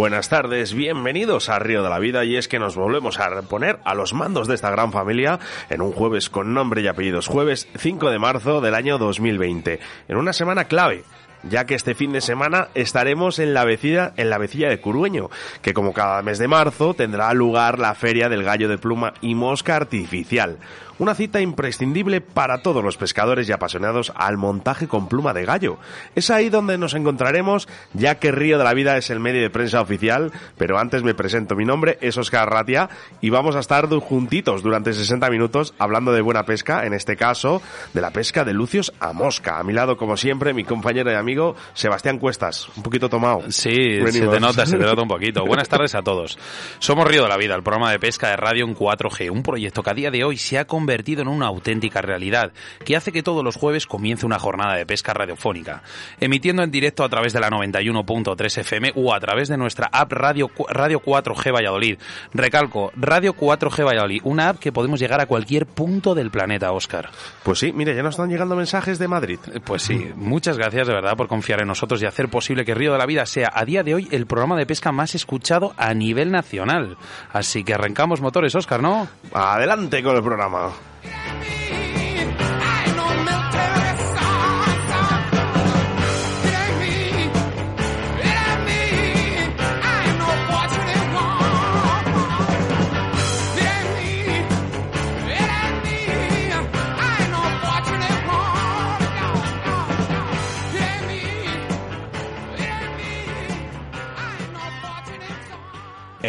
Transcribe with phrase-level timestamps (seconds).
[0.00, 3.80] Buenas tardes, bienvenidos a Río de la Vida y es que nos volvemos a poner
[3.84, 7.68] a los mandos de esta gran familia en un jueves con nombre y apellidos, jueves
[7.76, 9.78] 5 de marzo del año 2020,
[10.08, 11.04] en una semana clave
[11.42, 15.28] ya que este fin de semana estaremos en la vecilla, en la vecilla de Curueño,
[15.62, 19.34] que como cada mes de marzo tendrá lugar la Feria del Gallo de Pluma y
[19.34, 20.58] Mosca Artificial,
[21.00, 25.78] una cita imprescindible para todos los pescadores y apasionados al montaje con pluma de gallo.
[26.14, 29.48] Es ahí donde nos encontraremos, ya que Río de la Vida es el medio de
[29.48, 31.56] prensa oficial, pero antes me presento.
[31.56, 32.90] Mi nombre es Oscar Ratia
[33.22, 37.62] y vamos a estar juntitos durante 60 minutos hablando de buena pesca, en este caso
[37.94, 39.58] de la pesca de lucios a mosca.
[39.58, 43.50] A mi lado, como siempre, mi compañero y amigo Sebastián Cuestas, un poquito tomado.
[43.50, 43.72] Sí,
[44.06, 45.46] se te nota, se te nota un poquito.
[45.46, 46.38] Buenas tardes a todos.
[46.78, 49.82] Somos Río de la Vida, el programa de pesca de radio en 4G, un proyecto
[49.82, 52.50] que a día de hoy se ha convertido convertido en una auténtica realidad,
[52.84, 55.84] que hace que todos los jueves comience una jornada de pesca radiofónica,
[56.18, 60.10] emitiendo en directo a través de la 91.3 FM o a través de nuestra app
[60.10, 61.96] Radio, Radio 4G Valladolid.
[62.34, 67.10] Recalco, Radio 4G Valladolid, una app que podemos llegar a cualquier punto del planeta, Oscar.
[67.44, 69.38] Pues sí, mire, ya nos están llegando mensajes de Madrid.
[69.64, 72.90] Pues sí, muchas gracias de verdad por confiar en nosotros y hacer posible que Río
[72.90, 75.94] de la Vida sea a día de hoy el programa de pesca más escuchado a
[75.94, 76.96] nivel nacional.
[77.32, 79.06] Así que arrancamos motores, Oscar, ¿no?
[79.32, 80.72] Adelante con el programa.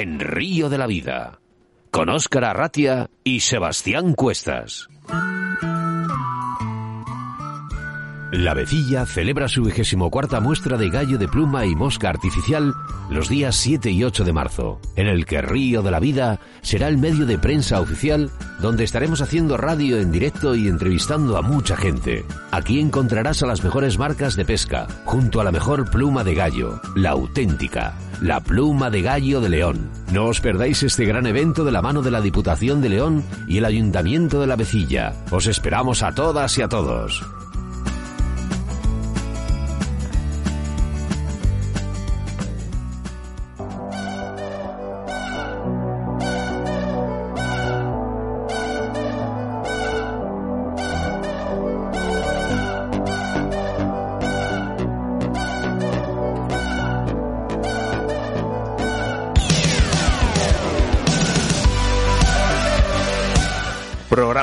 [0.02, 1.41] En Río de la Vida
[2.02, 4.90] con Óscar Arratia y Sebastián Cuestas.
[8.31, 12.74] La Vecilla celebra su vigésimo cuarta muestra de gallo de pluma y mosca artificial
[13.09, 16.88] los días 7 y 8 de marzo, en el que Río de la Vida será
[16.88, 18.31] el medio de prensa oficial
[18.62, 22.24] donde estaremos haciendo radio en directo y entrevistando a mucha gente.
[22.52, 26.80] Aquí encontrarás a las mejores marcas de pesca, junto a la mejor pluma de gallo,
[26.96, 29.90] la auténtica, la pluma de gallo de León.
[30.14, 33.58] No os perdáis este gran evento de la mano de la Diputación de León y
[33.58, 35.16] el Ayuntamiento de la Vecilla.
[35.31, 37.22] Os esperamos a todas y a todos.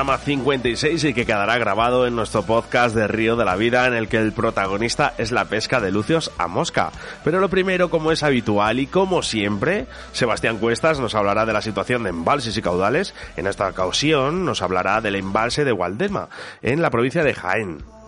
[0.09, 3.93] Programa 56 y que quedará grabado en nuestro podcast de Río de la Vida en
[3.93, 6.91] el que el protagonista es la pesca de lucios a mosca.
[7.23, 11.61] Pero lo primero, como es habitual y como siempre, Sebastián Cuestas nos hablará de la
[11.61, 13.13] situación de embalses y caudales.
[13.37, 16.29] En esta ocasión nos hablará del embalse de Gualdema,
[16.63, 17.98] en la provincia de Jaén.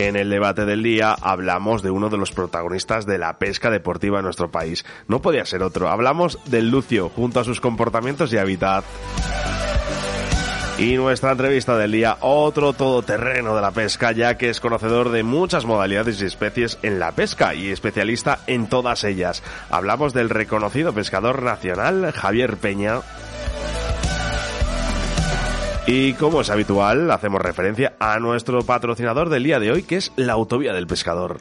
[0.00, 4.18] En el debate del día hablamos de uno de los protagonistas de la pesca deportiva
[4.18, 4.86] en nuestro país.
[5.08, 5.90] No podía ser otro.
[5.90, 8.82] Hablamos del Lucio junto a sus comportamientos y hábitat.
[10.78, 15.22] Y nuestra entrevista del día, otro todoterreno de la pesca, ya que es conocedor de
[15.22, 19.42] muchas modalidades y especies en la pesca y especialista en todas ellas.
[19.68, 23.02] Hablamos del reconocido pescador nacional Javier Peña.
[25.86, 30.12] Y como es habitual, hacemos referencia a nuestro patrocinador del día de hoy, que es
[30.16, 31.40] la Autovía del Pescador.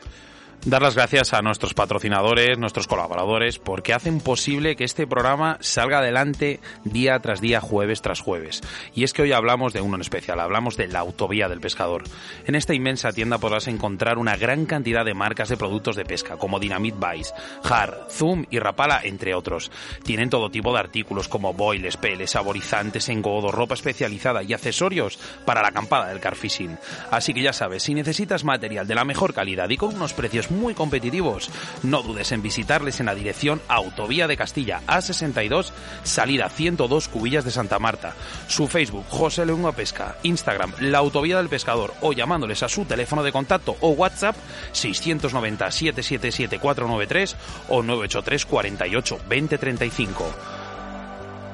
[0.66, 6.00] Dar las gracias a nuestros patrocinadores, nuestros colaboradores, porque hacen posible que este programa salga
[6.00, 8.62] adelante día tras día, jueves tras jueves.
[8.94, 12.04] Y es que hoy hablamos de uno en especial, hablamos de la Autovía del Pescador.
[12.46, 16.36] En esta inmensa tienda podrás encontrar una gran cantidad de marcas de productos de pesca,
[16.36, 17.34] como Dynamite Vice,
[17.64, 19.72] Har, Zoom y Rapala, entre otros.
[20.04, 25.62] Tienen todo tipo de artículos como boiles, peles, saborizantes, engodo, ropa especializada y accesorios para
[25.62, 26.78] la acampada del carfishing.
[27.12, 30.49] Así que ya sabes, si necesitas material de la mejor calidad y con unos precios
[30.52, 31.50] muy competitivos.
[31.84, 35.72] No dudes en visitarles en la dirección Autovía de Castilla A62,
[36.04, 38.16] salida 102 Cubillas de Santa Marta.
[38.48, 43.24] Su Facebook José León Pesca, Instagram La Autovía del Pescador o llamándoles a su teléfono
[43.24, 44.36] de contacto o WhatsApp
[44.72, 47.36] 690 777 493
[47.70, 50.59] o 983 48 2035.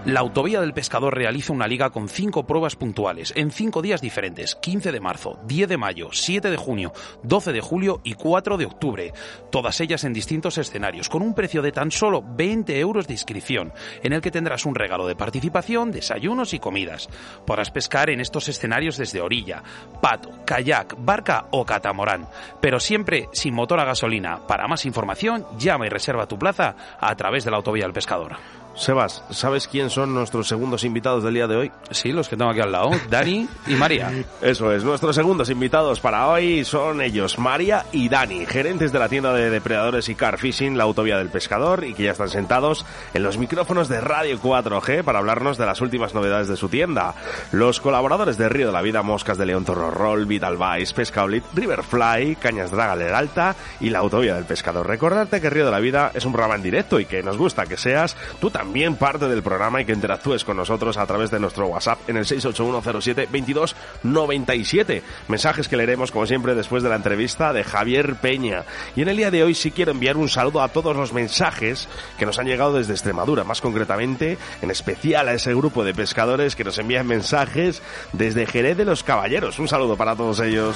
[0.05, 4.53] La Autovía del Pescador realiza una liga con cinco pruebas puntuales en cinco días diferentes,
[4.53, 6.93] 15 de marzo, 10 de mayo, 7 de junio,
[7.23, 9.13] 12 de julio y 4 de octubre,
[9.51, 13.73] todas ellas en distintos escenarios, con un precio de tan solo 20 euros de inscripción,
[14.03, 17.09] en el que tendrás un regalo de participación, desayunos y comidas.
[17.47, 19.63] Podrás pescar en estos escenarios desde orilla,
[20.03, 22.27] pato, kayak, barca o catamarán,
[22.61, 24.45] pero siempre sin motor a gasolina.
[24.45, 28.64] Para más información, llama y reserva tu plaza a través de la Autovía del Pescador.
[28.75, 31.72] Sebas, ¿sabes quién son nuestros segundos invitados del día de hoy?
[31.92, 34.12] Sí, los que tengo aquí al lado, Dani y María.
[34.42, 39.07] Eso es, nuestros segundos invitados para hoy son ellos, María y Dani, gerentes de la
[39.07, 42.86] tienda de depredadores y car fishing, la autovía del pescador, y que ya están sentados
[43.13, 47.16] en los micrófonos de Radio 4G para hablarnos de las últimas novedades de su tienda.
[47.54, 51.45] Los colaboradores de Río de la Vida, Moscas de León Torro Roll, Vital Vice, Pescaolit,
[51.54, 54.86] Riverfly, Cañas Draga Alta y la autovía del pescador.
[54.86, 57.66] Recordarte que Río de la Vida es un programa en directo y que nos gusta
[57.66, 61.29] que seas tú también también parte del programa y que interactúes con nosotros a través
[61.29, 65.03] de nuestro WhatsApp en el 681072297.
[65.27, 68.63] Mensajes que leeremos como siempre después de la entrevista de Javier Peña.
[68.95, 71.88] Y en el día de hoy sí quiero enviar un saludo a todos los mensajes
[72.17, 76.56] que nos han llegado desde Extremadura, más concretamente en especial a ese grupo de pescadores
[76.56, 77.83] que nos envían mensajes
[78.13, 79.59] desde Jerez de los Caballeros.
[79.59, 80.75] Un saludo para todos ellos.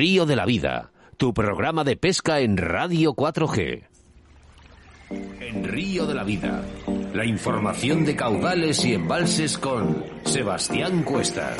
[0.00, 3.82] Río de la Vida, tu programa de pesca en Radio 4G.
[5.10, 6.64] En Río de la Vida,
[7.12, 11.58] la información de caudales y embalses con Sebastián Cuestas.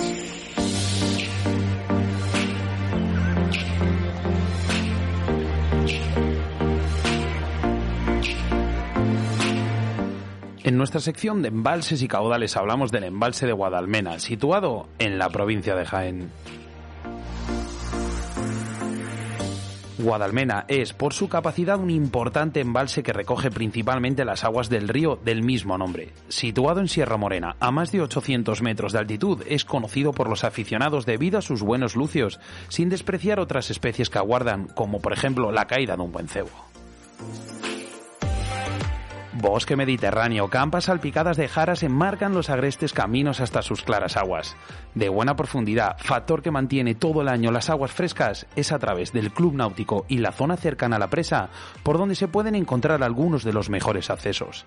[10.65, 15.29] En nuestra sección de embalses y caudales hablamos del embalse de Guadalmena, situado en la
[15.29, 16.31] provincia de Jaén.
[20.01, 25.17] Guadalmena es, por su capacidad, un importante embalse que recoge principalmente las aguas del río
[25.17, 26.13] del mismo nombre.
[26.29, 30.45] Situado en Sierra Morena, a más de 800 metros de altitud, es conocido por los
[30.45, 35.53] aficionados debido a sus buenos lucios, sin despreciar otras especies que aguardan, como por ejemplo
[35.53, 36.51] la caída de un buen cebo.
[39.33, 44.57] Bosque mediterráneo, campas salpicadas de jaras enmarcan los agrestes caminos hasta sus claras aguas.
[44.97, 49.13] De buena profundidad, factor que mantiene todo el año las aguas frescas, es a través
[49.13, 51.49] del club náutico y la zona cercana a la presa
[51.85, 54.67] por donde se pueden encontrar algunos de los mejores accesos.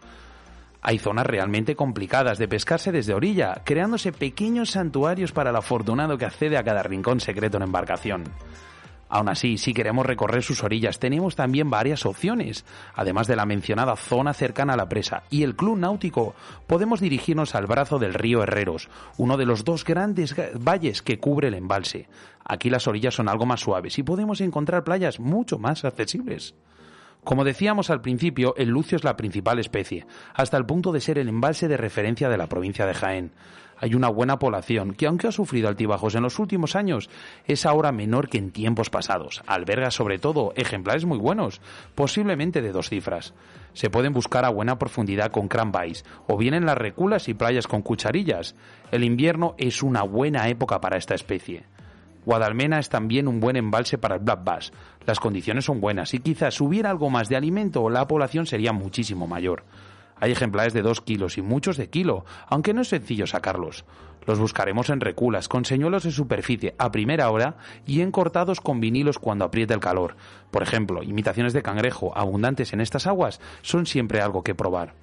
[0.82, 6.26] Hay zonas realmente complicadas de pescarse desde orilla, creándose pequeños santuarios para el afortunado que
[6.26, 8.24] accede a cada rincón secreto en embarcación.
[9.14, 12.66] Aún así, si queremos recorrer sus orillas, tenemos también varias opciones.
[12.96, 16.34] Además de la mencionada zona cercana a la presa y el club náutico,
[16.66, 18.90] podemos dirigirnos al brazo del río Herreros,
[19.20, 22.08] uno de los dos grandes valles que cubre el embalse.
[22.44, 26.56] Aquí las orillas son algo más suaves y podemos encontrar playas mucho más accesibles.
[27.24, 31.20] Como decíamos al principio, el lucio es la principal especie, hasta el punto de ser
[31.20, 33.32] el embalse de referencia de la provincia de Jaén
[33.78, 37.10] hay una buena población que, aunque ha sufrido altibajos en los últimos años,
[37.46, 39.42] es ahora menor que en tiempos pasados.
[39.48, 41.62] Alberga sobre todo ejemplares muy buenos,
[41.96, 43.34] posiblemente de dos cifras.
[43.74, 47.68] Se pueden buscar a buena profundidad con cranbais o bien en las reculas y playas
[47.68, 48.56] con cucharillas.
[48.92, 51.66] El invierno es una buena época para esta especie.
[52.26, 54.72] Guadalmena es también un buen embalse para el black bass.
[55.06, 59.28] Las condiciones son buenas y quizás hubiera algo más de alimento la población sería muchísimo
[59.28, 59.64] mayor.
[60.20, 63.86] Hay ejemplares de 2 kilos y muchos de kilo, aunque no es sencillo sacarlos.
[64.26, 69.20] Los buscaremos en reculas, con señuelos de superficie a primera hora y encortados con vinilos
[69.20, 70.16] cuando apriete el calor.
[70.50, 74.94] Por ejemplo, imitaciones de cangrejo abundantes en estas aguas son siempre algo que probar.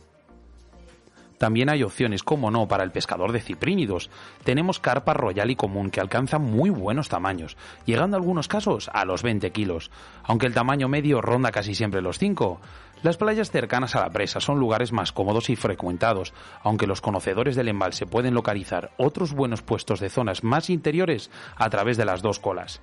[1.41, 4.11] También hay opciones, como no, para el pescador de ciprínidos.
[4.45, 7.57] Tenemos carpa royal y común que alcanzan muy buenos tamaños,
[7.87, 9.91] llegando en algunos casos a los 20 kilos,
[10.23, 12.61] aunque el tamaño medio ronda casi siempre los 5.
[13.03, 17.57] Las playas cercanas a la presa son lugares más cómodos y frecuentados, aunque los conocedores
[17.57, 22.21] del embalse pueden localizar otros buenos puestos de zonas más interiores a través de las
[22.21, 22.83] dos colas.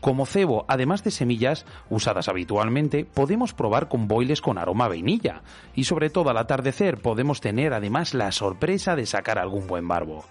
[0.00, 5.42] Como cebo, además de semillas usadas habitualmente, podemos probar con boiles con aroma a vainilla.
[5.74, 10.24] Y sobre todo al atardecer podemos tener además la sorpresa de sacar algún buen barbo.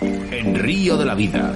[0.00, 1.54] En Río de la Vida,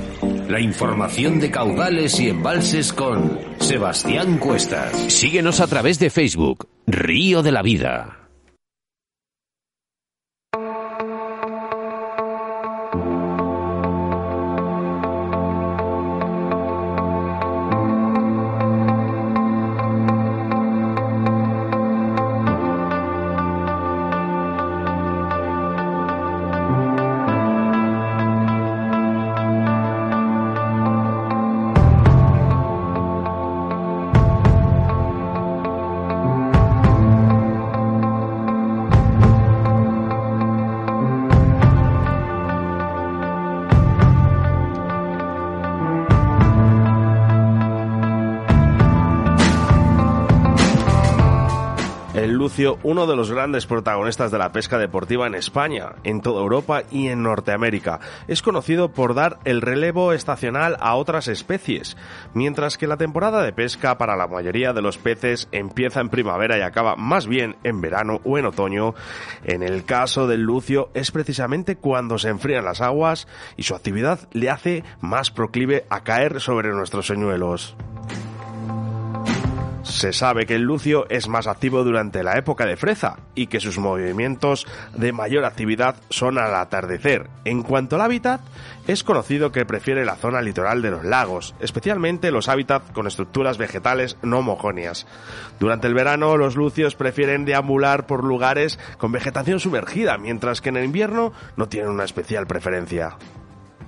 [0.49, 4.93] La información de caudales y embalses con Sebastián Cuestas.
[5.13, 8.24] Síguenos a través de Facebook, Río de la Vida.
[52.85, 57.09] Uno de los grandes protagonistas de la pesca deportiva en España, en toda Europa y
[57.09, 57.99] en Norteamérica.
[58.29, 61.97] Es conocido por dar el relevo estacional a otras especies,
[62.35, 66.59] mientras que la temporada de pesca para la mayoría de los peces empieza en primavera
[66.59, 68.95] y acaba más bien en verano o en otoño.
[69.45, 73.27] En el caso del lucio es precisamente cuando se enfrían las aguas
[73.57, 77.77] y su actividad le hace más proclive a caer sobre nuestros señuelos.
[79.95, 83.61] Se sabe que el lucio es más activo durante la época de freza y que
[83.61, 87.31] sus movimientos de mayor actividad son al atardecer.
[87.45, 88.41] En cuanto al hábitat,
[88.89, 93.57] es conocido que prefiere la zona litoral de los lagos, especialmente los hábitats con estructuras
[93.57, 95.07] vegetales no homogéneas.
[95.61, 100.77] Durante el verano, los lucios prefieren deambular por lugares con vegetación sumergida, mientras que en
[100.77, 103.17] el invierno no tienen una especial preferencia.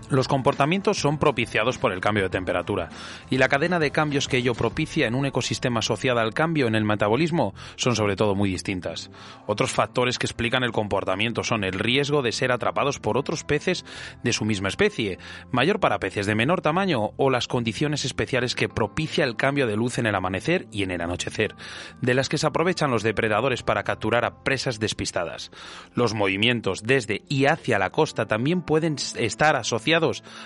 [0.09, 2.91] Los comportamientos son propiciados por el cambio de temperatura
[3.29, 6.77] y la cadena de cambios que ello propicia en un ecosistema asociado al cambio en
[6.77, 9.11] el metabolismo son sobre todo muy distintas.
[9.49, 13.85] Otros factores que explican el comportamiento son el riesgo de ser atrapados por otros peces
[14.23, 15.19] de su misma especie,
[15.51, 19.77] mayor para peces de menor tamaño o las condiciones especiales que propicia el cambio de
[19.77, 21.57] luz en el amanecer y en el anochecer,
[22.01, 25.51] de las que se aprovechan los depredadores para capturar a presas despistadas.
[25.95, 29.96] Los movimientos desde y hacia la costa también pueden estar asociados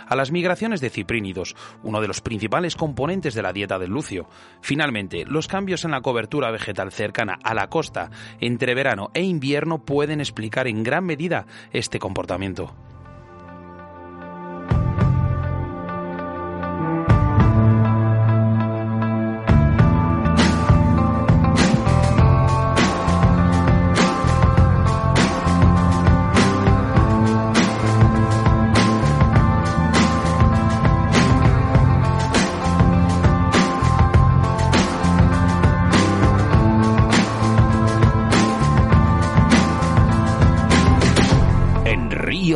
[0.07, 4.29] a las migraciones de ciprínidos, uno de los principales componentes de la dieta del lucio.
[4.61, 9.85] Finalmente, los cambios en la cobertura vegetal cercana a la costa entre verano e invierno
[9.85, 12.75] pueden explicar en gran medida este comportamiento.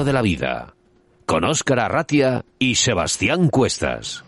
[0.05, 0.75] De la Vida,
[1.27, 4.25] con Óscar Arratia y Sebastián Cuestas.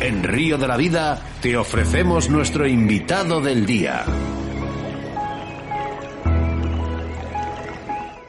[0.00, 4.04] En Río de la Vida te ofrecemos nuestro invitado del día.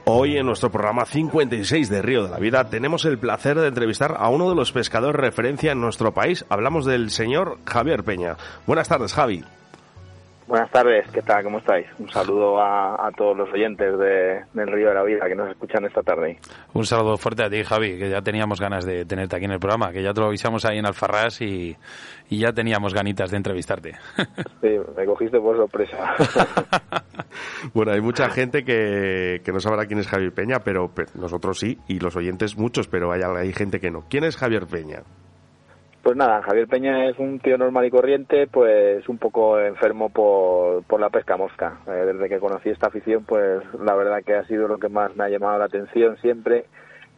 [0.05, 4.15] Hoy en nuestro programa 56 de Río de la Vida tenemos el placer de entrevistar
[4.17, 6.45] a uno de los pescadores referencia en nuestro país.
[6.49, 8.35] Hablamos del señor Javier Peña.
[8.65, 9.43] Buenas tardes, Javi.
[10.49, 11.43] Buenas tardes, ¿qué tal?
[11.43, 11.85] ¿Cómo estáis?
[11.99, 15.85] Un saludo a, todos los oyentes de, del Río de la Vida que nos escuchan
[15.85, 16.39] esta tarde.
[16.73, 19.59] Un saludo fuerte a ti, Javi, que ya teníamos ganas de tenerte aquí en el
[19.59, 21.77] programa, que ya te lo avisamos ahí en Alfarrás y,
[22.31, 23.93] ya teníamos ganitas de entrevistarte.
[24.61, 26.15] Sí, me cogiste por sorpresa.
[27.73, 31.77] bueno, hay mucha gente que, que no sabrá quién es Javier Peña, pero, nosotros sí,
[31.87, 34.05] y los oyentes muchos, pero hay, hay gente que no.
[34.09, 35.03] ¿Quién es Javier Peña?
[36.09, 40.81] Pues nada, Javier Peña es un tío normal y corriente, pues un poco enfermo por,
[40.85, 41.81] por la pesca mosca.
[41.85, 45.15] Eh, desde que conocí esta afición, pues la verdad que ha sido lo que más
[45.15, 46.65] me ha llamado la atención siempre.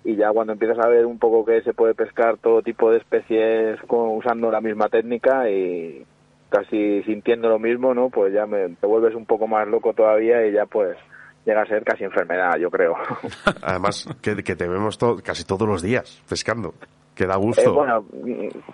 [0.04, 2.98] Y ya cuando empiezas a ver un poco que se puede pescar todo tipo de
[2.98, 6.06] especies usando la misma técnica y
[6.50, 8.10] casi sintiendo lo mismo, ¿no?
[8.10, 10.98] Pues ya me, te vuelves un poco más loco todavía y ya pues
[11.46, 12.96] llega a ser casi enfermedad, yo creo.
[13.62, 16.74] Además, que, que te vemos casi todos los días pescando
[17.16, 17.62] que da gusto.
[17.62, 18.06] Eh, bueno,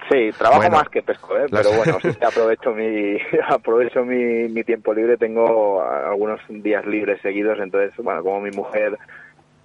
[0.09, 1.45] sí, trabajo más que pesco, ¿eh?
[1.49, 3.17] pero bueno, sí, aprovecho mi
[3.49, 8.97] aprovecho mi, mi tiempo libre, tengo algunos días libres seguidos, entonces, bueno, como mi mujer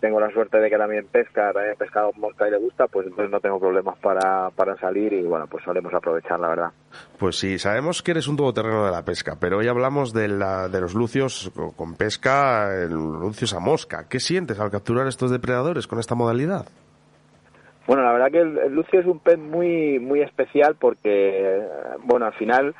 [0.02, 3.30] tengo la suerte de que también pesca, también pescado mosca y le gusta, pues entonces
[3.30, 6.70] no tengo problemas para, para salir y bueno, pues solemos aprovechar, la verdad.
[7.18, 10.68] Pues sí, sabemos que eres un todoterreno de la pesca, pero hoy hablamos de, la,
[10.68, 14.08] de los lucios con pesca, lucios a mosca.
[14.08, 16.66] ¿Qué sientes al capturar estos depredadores con esta modalidad?
[17.86, 21.62] Bueno, la verdad que el, lucio es un pez muy muy especial porque,
[22.04, 22.74] bueno, al final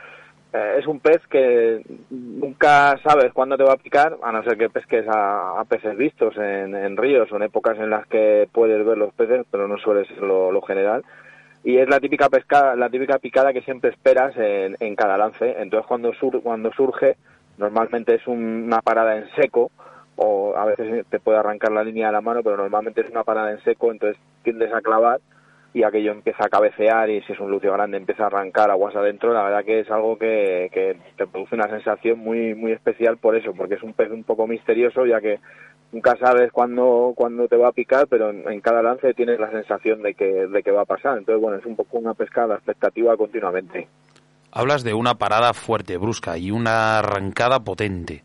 [0.52, 4.58] eh, es un pez que nunca sabes cuándo te va a picar, a no ser
[4.58, 8.98] que pesques a, peces vistos en, ríos o en épocas en las que puedes ver
[8.98, 11.04] los peces, pero no suele ser lo, general.
[11.64, 15.54] Y es la típica pesca, la típica picada que siempre esperas en, cada lance.
[15.58, 17.16] Entonces cuando, cuando surge,
[17.56, 19.70] normalmente es una parada en seco,
[20.16, 23.24] o a veces te puede arrancar la línea de la mano, pero normalmente es una
[23.24, 25.20] parada en seco, entonces tiendes a clavar
[25.74, 28.94] y aquello empieza a cabecear y si es un lucio grande empieza a arrancar aguas
[28.94, 33.16] adentro, la verdad que es algo que, que te produce una sensación muy muy especial
[33.16, 35.40] por eso, porque es un pez un poco misterioso ya que
[35.92, 40.02] nunca sabes cuándo, cuándo te va a picar, pero en, cada lance tienes la sensación
[40.02, 41.18] de que, de que va a pasar.
[41.18, 43.88] Entonces, bueno, es un poco una pescada expectativa continuamente.
[44.50, 48.22] Hablas de una parada fuerte, brusca y una arrancada potente.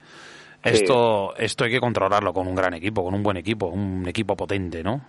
[0.63, 4.35] Esto, esto hay que controlarlo con un gran equipo, con un buen equipo, un equipo
[4.35, 5.01] potente, ¿no?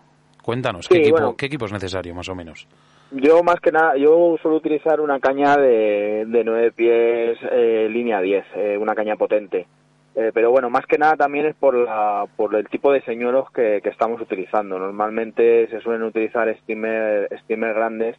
[0.42, 2.66] Cuéntanos, ¿qué, equipo, ¿qué equipo es necesario más o menos?
[3.10, 8.20] Yo más que nada, yo suelo utilizar una caña de, de 9 pies eh, línea
[8.20, 9.66] 10, eh, una caña potente.
[10.14, 13.50] Eh, pero bueno, más que nada también es por, la, por el tipo de señuelos
[13.52, 14.78] que, estamos utilizando.
[14.78, 18.16] Normalmente se suelen utilizar steamer, steamer grandes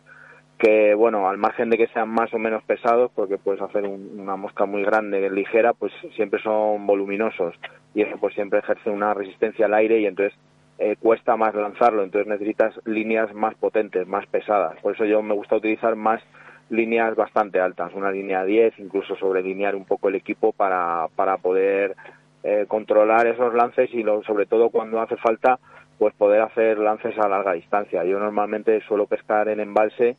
[0.59, 4.35] que, bueno, al margen de que sean más o menos pesados, porque puedes hacer una
[4.35, 7.55] mosca muy grande, ligera, pues siempre son voluminosos
[7.95, 10.37] y eso pues siempre ejerce una resistencia al aire y entonces
[10.77, 14.77] eh, cuesta más lanzarlo, entonces necesitas líneas más potentes, más pesadas.
[14.81, 16.21] Por eso yo me gusta utilizar más
[16.69, 21.95] líneas bastante altas, una línea 10, incluso sobrelinear un poco el equipo para, para poder
[22.43, 25.57] eh, controlar esos lances y lo, sobre todo cuando hace falta
[25.97, 28.03] pues poder hacer lances a larga distancia.
[28.05, 30.15] Yo normalmente suelo pescar en embalse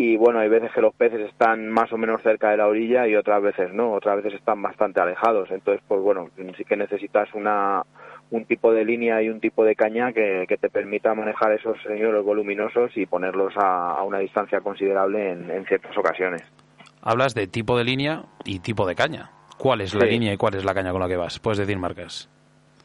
[0.00, 3.08] y bueno, hay veces que los peces están más o menos cerca de la orilla
[3.08, 5.50] y otras veces no, otras veces están bastante alejados.
[5.50, 7.82] Entonces, pues bueno, sí que necesitas una,
[8.30, 12.24] un tipo de línea y un tipo de caña que, te permita manejar esos señuelos
[12.24, 16.42] voluminosos y ponerlos a, una distancia considerable en, ciertas ocasiones.
[17.02, 19.32] Hablas de tipo de línea y tipo de caña.
[19.58, 21.40] ¿Cuál es la línea y cuál es la caña con la que vas?
[21.40, 22.30] ¿Puedes decir marcas?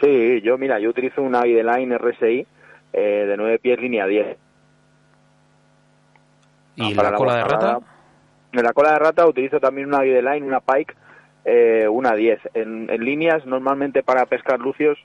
[0.01, 2.47] Sí, yo mira, yo utilizo una Videline RSI
[2.91, 4.35] eh, de 9 pies línea 10.
[6.75, 7.79] ¿Y la, cola de rata?
[8.51, 10.93] En la cola de rata utilizo también una Videline, una Pike
[11.45, 12.39] eh, una 10.
[12.53, 14.97] En, líneas, normalmente para pescar lucios,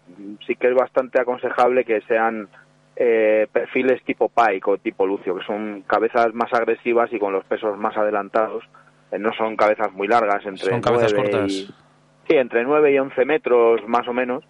[0.47, 2.49] sí que es bastante aconsejable que sean
[2.95, 7.45] eh, perfiles tipo pike o tipo lucio, que son cabezas más agresivas y con los
[7.45, 8.65] pesos más adelantados.
[9.11, 11.51] Eh, no son cabezas muy largas, entre son cabezas cortas.
[11.51, 14.45] sí, entre 9 y 11 metros más o menos,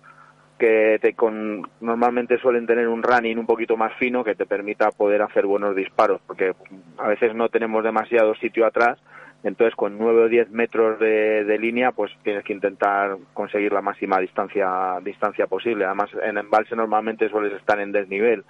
[0.59, 4.91] que te con, normalmente suelen tener un running un poquito más fino que te permita
[4.91, 6.55] poder hacer buenos disparos, porque
[6.99, 8.99] a veces no tenemos demasiado sitio atrás
[9.45, 14.19] entonces, con 9 o 10 metros de, línea, pues tienes que intentar conseguir la máxima
[14.19, 15.85] distancia, distancia posible.
[15.85, 18.45] Además, en embalse normalmente sueles estar en desnivel.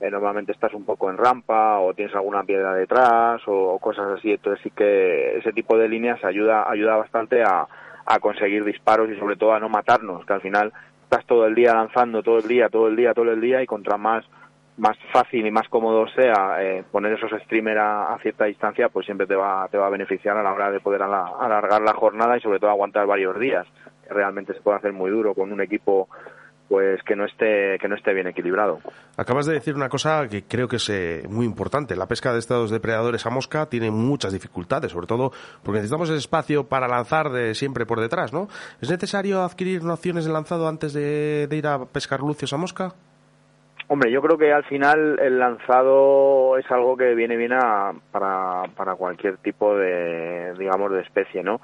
[0.00, 4.32] Eh, normalmente estás un poco en rampa o tienes alguna piedra detrás o, cosas así.
[4.32, 7.66] Entonces, sí que ese tipo de líneas ayuda, ayuda bastante a,
[8.06, 10.72] a conseguir disparos y sobre todo a no matarnos, que al final
[11.10, 13.66] estás todo el día lanzando, todo el día, todo el día, todo el día y
[13.66, 14.24] contra más
[14.76, 19.26] más fácil y más cómodo sea eh, poner esos streamers a, cierta distancia, pues siempre
[19.26, 22.40] te va, te va a beneficiar a la hora de poder alargar la jornada y
[22.40, 23.66] sobre todo aguantar varios días,
[24.08, 26.08] realmente se puede hacer muy duro con un equipo
[26.70, 28.78] pues que no esté que no esté bien equilibrado.
[29.16, 31.96] Acabas de decir una cosa que creo que es eh, muy importante.
[31.96, 35.32] La pesca de estos depredadores a mosca tiene muchas dificultades, sobre todo
[35.64, 38.46] porque necesitamos el espacio para lanzar de siempre por detrás, ¿no?
[38.80, 42.94] ¿Es necesario adquirir nociones de lanzado antes de, de ir a pescar lucios a mosca?
[43.88, 47.50] Hombre, yo creo que al final el lanzado es algo que viene bien
[48.12, 51.60] para, para cualquier tipo de, digamos, de especie, ¿no?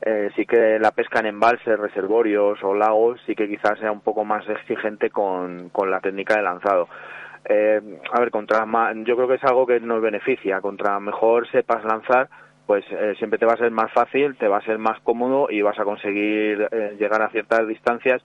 [0.00, 4.00] Eh, sí que la pesca en embalses, reservorios o lagos sí que quizás sea un
[4.00, 6.88] poco más exigente con, con la técnica de lanzado.
[7.44, 7.80] Eh,
[8.12, 8.64] a ver, contra
[9.04, 10.60] yo creo que es algo que nos beneficia.
[10.60, 12.28] Contra mejor sepas lanzar,
[12.66, 15.48] pues eh, siempre te va a ser más fácil, te va a ser más cómodo
[15.50, 18.22] y vas a conseguir llegar a ciertas distancias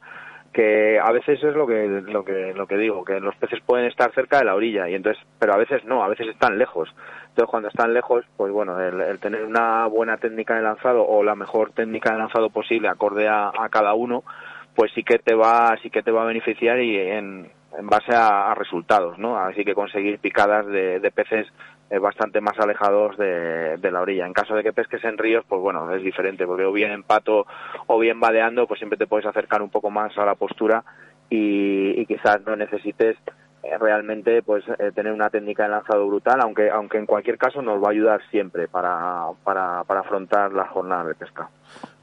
[0.54, 3.88] que a veces es lo que lo que lo que digo que los peces pueden
[3.88, 6.94] estar cerca de la orilla y entonces pero a veces no a veces están lejos
[7.34, 11.36] entonces cuando están lejos pues bueno el, tener una buena técnica de lanzado o la
[11.36, 14.24] mejor técnica de lanzado posible acorde a, cada uno
[14.76, 18.14] pues sí que te va sí que te va a beneficiar y en, en base
[18.14, 21.48] a, resultados no así que conseguir picadas de, de peces
[22.00, 24.26] bastante más alejados de, la orilla.
[24.26, 27.04] En caso de que pesques en ríos, pues bueno, es diferente, porque o bien en
[27.04, 27.46] pato
[27.88, 30.84] o bien vadeando, pues siempre te puedes acercar un poco más a la postura
[31.30, 33.18] y, quizás no necesites
[33.80, 37.82] realmente pues eh, tener una técnica de lanzado brutal, aunque, aunque en cualquier caso nos
[37.82, 41.50] va a ayudar siempre para, para, para afrontar la jornada de pesca.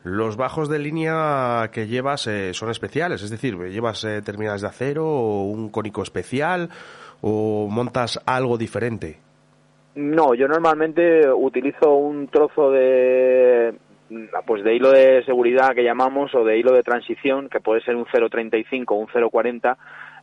[0.02, 5.44] Los bajos de línea que llevas son especiales, es decir, llevas terminales de acero o
[5.44, 6.70] un cónico especial
[7.20, 9.18] o montas algo diferente.
[9.94, 13.74] No, yo normalmente utilizo un trozo de,
[14.46, 17.96] pues de hilo de seguridad que llamamos o de hilo de transición, que puede ser
[17.96, 19.76] un 0.35 o un 0.40.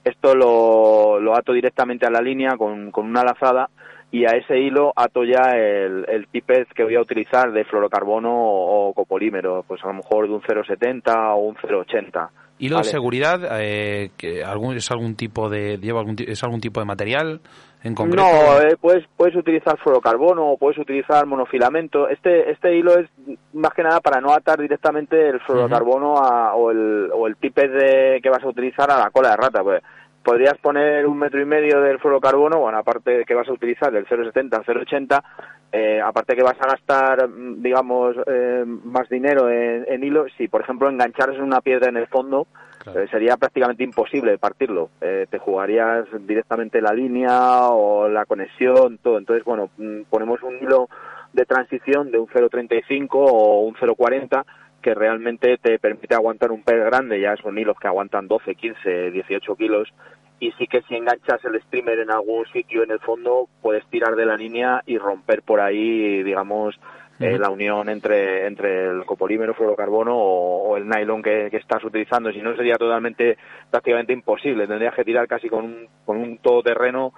[0.07, 3.69] Esto lo, lo ato directamente a la línea con, con una lazada
[4.11, 8.31] y a ese hilo ato ya el, el tipez que voy a utilizar de fluorocarbono
[8.31, 12.29] o, copolímero, pues a lo mejor de un 0,70 o un 0,80.
[12.59, 16.79] ¿Hilo de seguridad eh, que algún, es algún tipo de lleva algún, es algún tipo
[16.79, 17.41] de material
[17.83, 18.23] en concreto?
[18.23, 22.09] No, eh, puedes puedes utilizar fluorocarbono o puedes utilizar monofilamento.
[22.09, 23.07] Este este hilo es
[23.53, 28.19] más que nada para no atar directamente el fluorocarbono o el o el tipez de,
[28.23, 29.83] que vas a utilizar a la cola de rata, pues
[30.27, 33.95] podrías poner un metro y medio del fluorocarbono, bueno, aparte de que vas a utilizar
[33.95, 35.23] el 0,70 al 0,80,
[35.71, 40.59] eh, aparte que vas a gastar, mm, digamos, eh, más dinero en, hilo, si por
[40.59, 42.45] ejemplo engancharas una piedra en el fondo,
[42.93, 44.89] eh, sería prácticamente imposible partirlo.
[44.99, 49.19] Eh, te jugarías directamente la línea o la conexión, todo.
[49.19, 50.89] Entonces, bueno, mm, ponemos un hilo
[51.31, 54.43] de transición de un 0,35 o un 0,40
[54.81, 59.11] que realmente te permite aguantar un pez grande, ya son hilos que aguantan 12, 15,
[59.11, 59.89] 18 kilos,
[60.39, 64.15] y sí que si enganchas el streamer en algún sitio en el fondo, puedes tirar
[64.15, 66.79] de la línea y romper por ahí, digamos,
[67.19, 71.83] eh, la unión entre, entre el copolímero, fluorocarbono o, o el nylon que, que, estás
[71.83, 72.31] utilizando.
[72.31, 73.37] Si no, sería totalmente,
[73.71, 74.67] prácticamente imposible.
[74.67, 77.13] Tendrías que tirar casi con un, con un todoterreno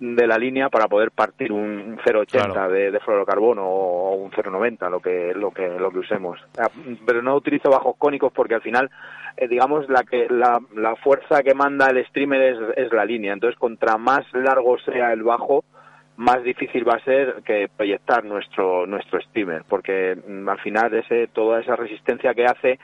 [0.00, 5.00] de la línea para poder partir un 0,80 de, de, fluorocarbono o un 0,90, lo
[5.00, 6.40] que, lo que, lo que usemos.
[7.06, 8.90] Pero no utilizo bajos cónicos porque al final,
[9.36, 13.32] eh, digamos, la, que, la, la fuerza que manda el streamer es, es la línea.
[13.32, 15.64] Entonces, contra más largo sea el bajo,
[16.16, 21.28] más difícil va a ser que proyectar nuestro nuestro streamer porque mm, al final ese
[21.28, 22.78] toda esa resistencia que hace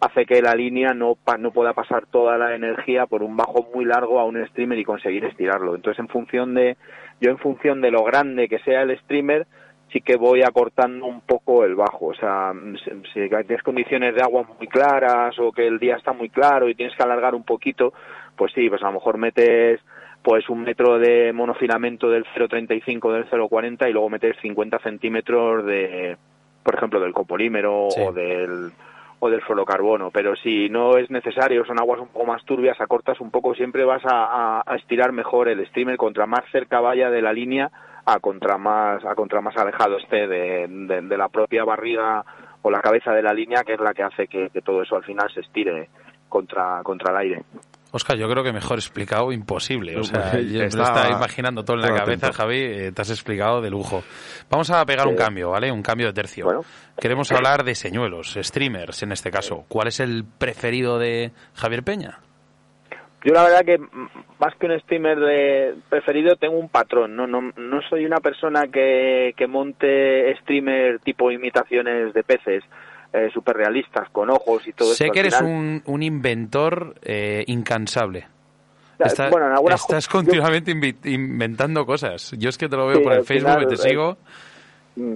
[0.00, 3.84] hace que la línea no no pueda pasar toda la energía por un bajo muy
[3.84, 5.74] largo a un streamer y conseguir estirarlo.
[5.74, 6.76] Entonces en función de
[7.20, 9.46] yo en función de lo grande que sea el streamer
[9.92, 12.06] sí que voy acortando un poco el bajo.
[12.06, 12.76] O sea mm,
[13.14, 16.74] si tienes condiciones de agua muy claras o que el día está muy claro y
[16.74, 17.94] tienes que alargar un poquito
[18.36, 19.80] pues sí pues a lo mejor metes
[20.24, 26.16] pues un metro de monofilamento del 0,35 del 0,40 y luego meter 50 centímetros de,
[26.62, 28.72] por ejemplo, del copolímero o del
[29.20, 33.20] o del fluorocarbono, pero si no es necesario, son aguas un poco más turbias, acortas
[33.20, 37.22] un poco, siempre vas a, a, estirar mejor el streamer contra más cerca vaya de
[37.22, 37.70] la línea
[38.04, 42.24] a contra más a contra más alejado esté de, de, la propia barriga
[42.60, 44.96] o la cabeza de la línea, que es la que hace que, que todo eso
[44.96, 45.88] al final se estire
[46.28, 47.42] contra contra el aire.
[47.94, 49.96] Oscar, yo creo que mejor explicado imposible.
[49.96, 53.60] O sea, yo me estaba imaginando todo en la cabeza, Javi, eh, te has explicado
[53.60, 54.02] de lujo.
[54.50, 55.70] Vamos a pegar un cambio, ¿vale?
[55.70, 56.64] Un cambio de tercio.
[57.00, 59.64] Queremos hablar de señuelos, streamers en este caso.
[59.68, 62.18] ¿Cuál es el preferido de Javier Peña?
[63.22, 67.40] Yo la verdad que más que un streamer de preferido tengo un patrón, no no
[67.56, 72.64] no soy una persona que, que monte streamer tipo imitaciones de peces
[73.14, 75.04] eh, súper realistas, con ojos y todo eso.
[75.04, 78.26] Sé que eres un, un, inventor eh, incansable.
[78.98, 79.32] Estás,
[79.72, 80.72] estás continuamente
[81.04, 82.32] inventando cosas.
[82.36, 84.16] Yo es que te lo veo por el Facebook y te sigo.
[84.96, 85.14] Mm,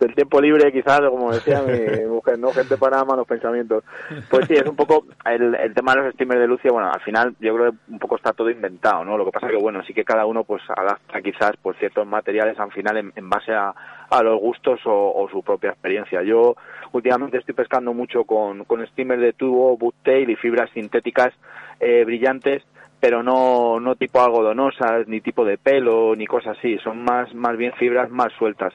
[0.00, 3.84] el tiempo libre, quizás, como decía mi mujer, no gente para malos pensamientos.
[4.30, 7.00] Pues sí, es un poco el, el tema de los streamers de Lucia, bueno, al
[7.00, 9.18] final yo creo que un poco está todo inventado, ¿no?
[9.18, 12.58] Lo que pasa que, bueno, sí que cada uno pues adapta quizás pues ciertos materiales
[12.58, 13.74] al final en, base a,
[14.08, 16.22] a, los gustos o, o, su propia experiencia.
[16.22, 16.56] Yo
[16.92, 21.32] últimamente estoy pescando mucho con, con streamers de tubo, boottail y fibras sintéticas
[21.80, 22.62] eh, brillantes,
[23.00, 27.56] pero no, no tipo algodonosas, ni tipo de pelo, ni cosas así, son más, más
[27.56, 28.74] bien fibras más sueltas.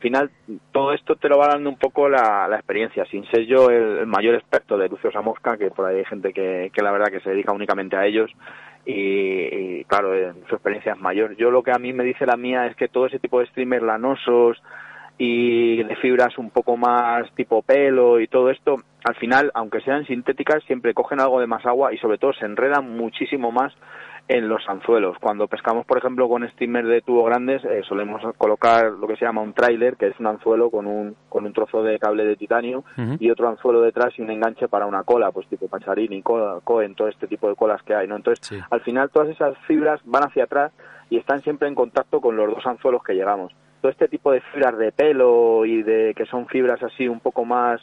[0.00, 0.30] Final
[0.72, 4.04] todo esto te lo va dando un poco la, la experiencia, sin ser yo el,
[4.06, 7.20] mayor experto de Lucio Samosca, que por ahí hay gente que, que la verdad que
[7.20, 8.30] se dedica únicamente a ellos.
[8.84, 10.10] Y, claro,
[10.48, 11.36] su experiencia es mayor.
[11.36, 13.46] Yo lo que a mí me dice la mía es que todo ese tipo de
[13.46, 14.60] streamers lanosos
[15.24, 20.04] y de fibras un poco más tipo pelo y todo esto, al final, aunque sean
[20.04, 23.72] sintéticas, siempre cogen algo de más agua y sobre todo se enredan muchísimo más
[24.26, 25.16] en los anzuelos.
[25.20, 29.24] Cuando pescamos, por ejemplo, con steamer de tubo grandes, eh, solemos colocar lo que se
[29.24, 32.34] llama un trailer, que es un anzuelo con un, con un trozo de cable de
[32.34, 32.82] titanio
[33.20, 37.06] y otro anzuelo detrás y un enganche para una cola, pues tipo pacharini, coen, todo
[37.06, 38.16] este tipo de colas que hay, ¿no?
[38.16, 40.72] Entonces, al final todas esas fibras van hacia atrás
[41.10, 43.52] y están siempre en contacto con los dos anzuelos que llegamos.
[43.82, 47.44] Todo este tipo de fibras de pelo y de que son fibras así un poco
[47.44, 47.82] más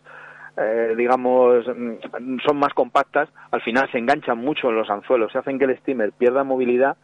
[0.57, 5.37] eh, digamos, mm, son más compactas, al final se enganchan mucho en los anzuelos, se
[5.37, 6.97] hacen que el steamer pierda movilidad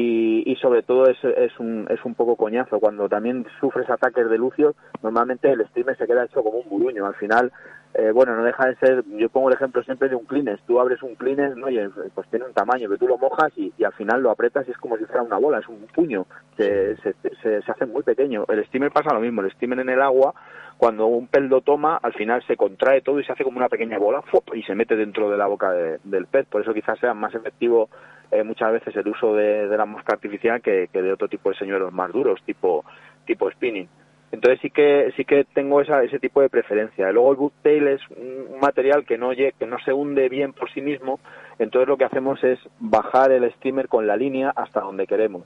[0.00, 2.78] y, sobre todo es, es, un, es un poco coñazo.
[2.78, 7.04] Cuando también sufres ataques de lucios, normalmente el streamer se queda hecho como un buruño.
[7.04, 7.50] Al final,
[7.94, 10.62] eh, bueno, no deja de ser, yo pongo el ejemplo siempre de un Kleenex.
[10.66, 11.68] Tú abres un Kleenex, ¿no?
[11.68, 11.80] Y
[12.14, 14.78] pues tiene un tamaño, que tú lo mojas y, al final lo apretas y es
[14.78, 16.26] como si fuera una bola, es un puño.
[16.56, 18.44] Se, se, se, se hace muy pequeño.
[18.48, 20.32] El steamer pasa lo mismo, el steamer en el agua
[20.76, 23.68] cuando un pez lo toma, al final se contrae todo y se hace como una
[23.68, 24.22] pequeña bola
[24.54, 26.46] y se mete dentro de la boca del pez.
[26.46, 27.90] Por eso quizás sea más efectivo
[28.30, 31.92] eh, muchas veces el uso de, la mosca artificial que, de otro tipo de señuelos
[31.92, 32.84] más duros, tipo,
[33.26, 33.88] tipo spinning.
[34.30, 37.10] Entonces sí que sí que tengo esa, ese tipo de preferencia.
[37.12, 40.82] Luego el booktail es un material que no que no se hunde bien por sí
[40.82, 41.18] mismo,
[41.58, 45.44] entonces lo que hacemos es bajar el steamer con la línea hasta donde queremos.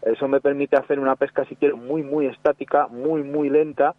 [0.00, 3.94] Eso me permite hacer una pesca si quiero muy muy estática, muy muy lenta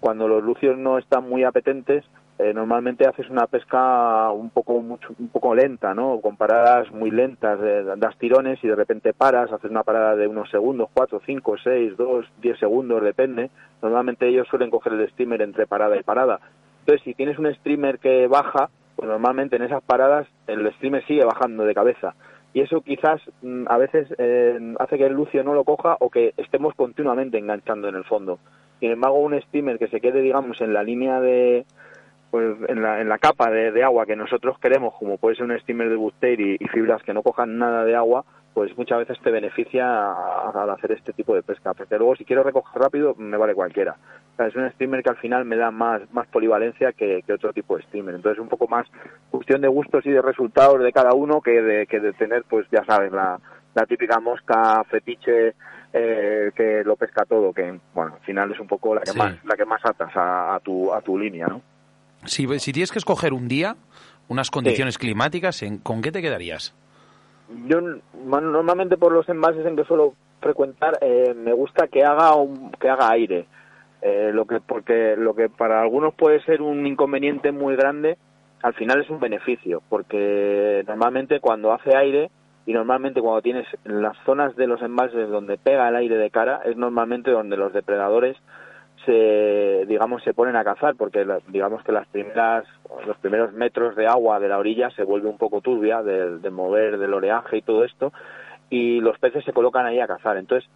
[0.00, 2.04] cuando los lucios no están muy apetentes,
[2.38, 6.20] eh, normalmente haces una pesca un poco mucho, un poco lenta, ¿no?
[6.20, 7.58] Con paradas muy lentas,
[7.96, 11.96] das tirones y de repente paras, haces una parada de unos segundos, cuatro, cinco, seis,
[11.96, 13.50] dos, diez segundos, depende.
[13.82, 16.38] Normalmente ellos suelen coger el streamer entre parada y parada.
[16.80, 21.24] Entonces, si tienes un streamer que baja, pues normalmente en esas paradas el streamer sigue
[21.24, 22.14] bajando de cabeza.
[22.54, 26.08] Y eso quizás mm, a veces eh, hace que el lucio no lo coja o
[26.08, 28.38] que estemos continuamente enganchando en el fondo.
[28.78, 31.66] Sin embargo, un steamer que se quede, digamos, en la línea de,
[32.30, 35.58] pues en la, en la capa de, agua que nosotros queremos, como puede ser un
[35.60, 39.30] steamer de buster y, fibras que no cojan nada de agua, pues muchas veces te
[39.30, 41.74] beneficia al hacer este tipo de pesca.
[41.74, 43.96] Porque luego, si quiero recoger rápido, me vale cualquiera.
[44.38, 47.84] es un steamer que al final me da más, más polivalencia que, otro tipo de
[47.84, 48.14] steamer.
[48.14, 48.86] Entonces, un poco más
[49.30, 52.66] cuestión de gustos y de resultados de cada uno que de, que de tener, pues
[52.70, 53.38] ya sabes, la,
[53.74, 55.54] la típica mosca fetiche
[55.92, 59.42] eh, que lo pesca todo, que bueno, al final es un poco la que más
[59.44, 61.62] la que más atas a, tu a tu línea, ¿no?
[62.28, 63.76] Si, si tienes que escoger un día,
[64.28, 66.74] unas condiciones climáticas, ¿con qué te quedarías?
[67.66, 67.80] Yo
[68.24, 72.88] normalmente por los embalses en que suelo frecuentar eh, me gusta que haga un, que
[72.88, 73.46] haga aire.
[74.00, 78.16] Eh, lo que porque lo que para algunos puede ser un inconveniente muy grande,
[78.62, 82.30] al final es un beneficio, porque normalmente cuando hace aire
[82.66, 86.60] y normalmente cuando tienes las zonas de los embalses donde pega el aire de cara
[86.64, 88.36] es normalmente donde los depredadores
[89.08, 92.64] se digamos se ponen a cazar porque digamos que las primeras
[93.06, 96.98] los primeros metros de agua de la orilla se vuelve un poco turbia de, mover
[96.98, 98.12] del oleaje y todo esto
[98.68, 100.68] y los peces se colocan ahí a cazar entonces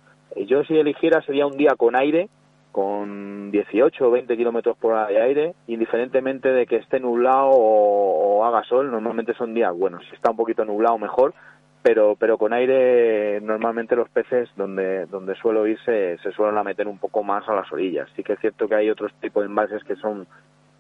[0.47, 2.31] yo si eligiera sería un día con aire
[2.71, 8.39] con 18 o 20 kilómetros por hora de aire, indiferentemente de que esté nublado o,
[8.39, 10.03] o, haga sol, normalmente son días buenos.
[10.09, 11.35] Si está un poquito nublado, mejor,
[11.83, 16.87] pero pero con aire normalmente los peces donde donde suelo ir se, suelen a meter
[16.87, 19.49] un poco más a las orillas sí que es cierto que hay otros tipos de
[19.49, 20.27] embalses que son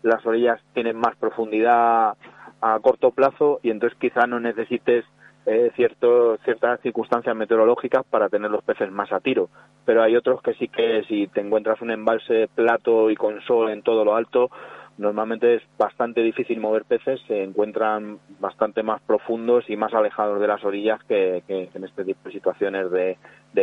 [0.02, 2.14] las orillas tienen más profundidad
[2.60, 5.04] a corto plazo y entonces quizá no necesites
[5.44, 9.48] eh, cierto, ciertas circunstancias meteorológicas para tener los peces más a tiro.
[9.84, 13.70] Pero hay otros que sí que si te encuentras un embalse plato y con sol
[13.70, 14.52] en todo lo alto,
[14.98, 20.46] normalmente es bastante difícil mover peces, se encuentran bastante más profundos y más alejados de
[20.46, 23.16] las orillas que, en este tipo de situaciones de,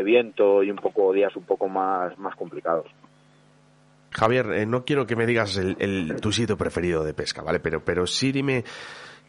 [0.04, 2.88] viento y un poco días un poco más, más complicados.
[4.12, 7.60] Javier, eh, no quiero que me digas el, tu sitio preferido de pesca, ¿vale?
[7.60, 8.64] Pero, pero sí dime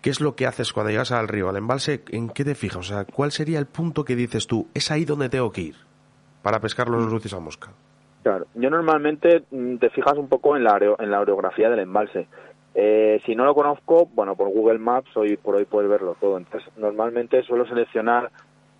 [0.00, 2.78] qué es lo que haces cuando llegas al río, al embalse, ¿en qué te fijas?
[2.78, 5.76] O sea, ¿cuál sería el punto que dices tú, es ahí donde tengo que ir
[6.42, 7.10] para pescar los mm.
[7.10, 7.72] luces a mosca?
[8.22, 12.28] Claro, yo normalmente mm, te fijas un poco en la, en la orografía del embalse.
[12.74, 16.36] Eh, si no lo conozco, bueno, por Google Maps hoy por hoy puedes verlo todo.
[16.36, 18.30] Entonces, normalmente suelo seleccionar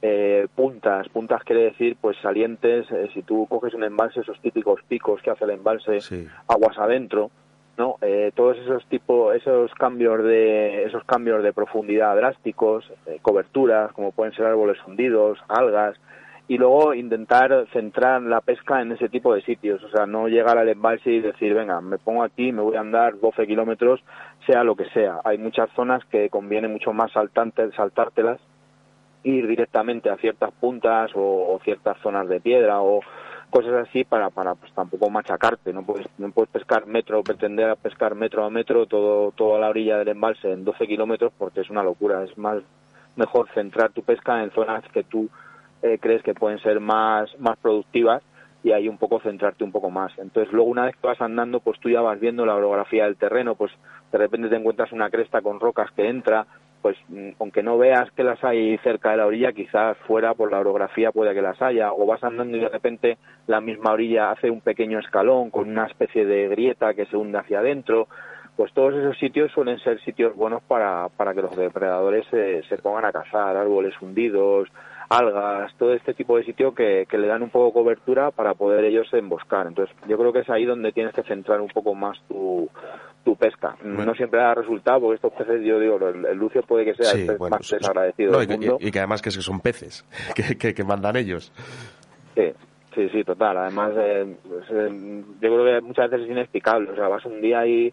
[0.02, 1.08] eh, puntas.
[1.08, 2.90] Puntas quiere decir, pues salientes.
[2.90, 5.98] Eh, si tú coges un embalse, esos típicos picos que hace el embalse,
[6.46, 7.30] aguas adentro,
[7.78, 7.96] ¿no?
[8.34, 14.44] todos esos tipos, esos cambios de, esos cambios de profundidad drásticos, coberturas, como pueden ser
[14.44, 15.96] árboles hundidos, algas,
[16.50, 20.58] y luego intentar centrar la pesca en ese tipo de sitios, o sea, no llegar
[20.58, 24.02] al embalse y decir, venga, me pongo aquí, me voy a andar 12 kilómetros,
[24.48, 25.20] sea lo que sea.
[25.22, 28.40] Hay muchas zonas que conviene mucho más saltante, saltártelas,
[29.22, 32.98] ir directamente a ciertas puntas o, ciertas zonas de piedra o
[33.50, 38.16] cosas así para, para pues tampoco machacarte, no puedes, no puedes pescar metro, pretender pescar
[38.16, 41.84] metro a metro todo, toda la orilla del embalse en 12 kilómetros porque es una
[41.84, 42.60] locura, es más
[43.14, 45.28] mejor centrar tu pesca en zonas que tú
[45.82, 48.22] eh, crees que pueden ser más, más productivas
[48.62, 50.12] y ahí un poco centrarte un poco más.
[50.18, 53.16] Entonces luego una vez que vas andando, pues tú ya vas viendo la orografía del
[53.16, 53.72] terreno, pues
[54.12, 56.46] de repente te encuentras una cresta con rocas que entra,
[56.82, 60.50] pues mm, aunque no veas que las hay cerca de la orilla, quizás fuera por
[60.50, 64.30] la orografía puede que las haya, o vas andando y de repente la misma orilla
[64.30, 68.08] hace un pequeño escalón con una especie de grieta que se hunde hacia adentro,
[68.60, 72.76] pues todos esos sitios suelen ser sitios buenos para, para que los depredadores se, se
[72.76, 74.68] pongan a cazar, árboles hundidos,
[75.08, 78.84] algas, todo este tipo de sitio que, que le dan un poco cobertura para poder
[78.84, 79.66] ellos emboscar.
[79.66, 82.68] Entonces, yo creo que es ahí donde tienes que centrar un poco más tu,
[83.24, 83.76] tu pesca.
[83.82, 87.28] No siempre da resultado, porque estos peces, yo digo, el, lucio puede que sea el
[87.28, 88.76] pez más desagradecido del y, mundo.
[88.78, 90.04] Y, que además que son peces,
[90.58, 91.50] que, que, mandan ellos.
[92.34, 92.52] Sí,
[92.94, 93.56] sí, sí, total.
[93.56, 96.90] Además, eh, pues, eh, yo creo que muchas veces es inexplicable.
[96.90, 97.90] O sea, vas un día y,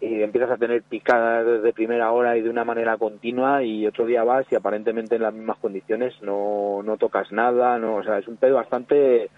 [0.00, 4.06] y empiezas a tener picadas desde primera hora y de una manera continua y otro
[4.06, 7.78] día vas y aparentemente en las mismas condiciones no, no tocas nada.
[7.78, 9.28] no O sea, es un pez bastante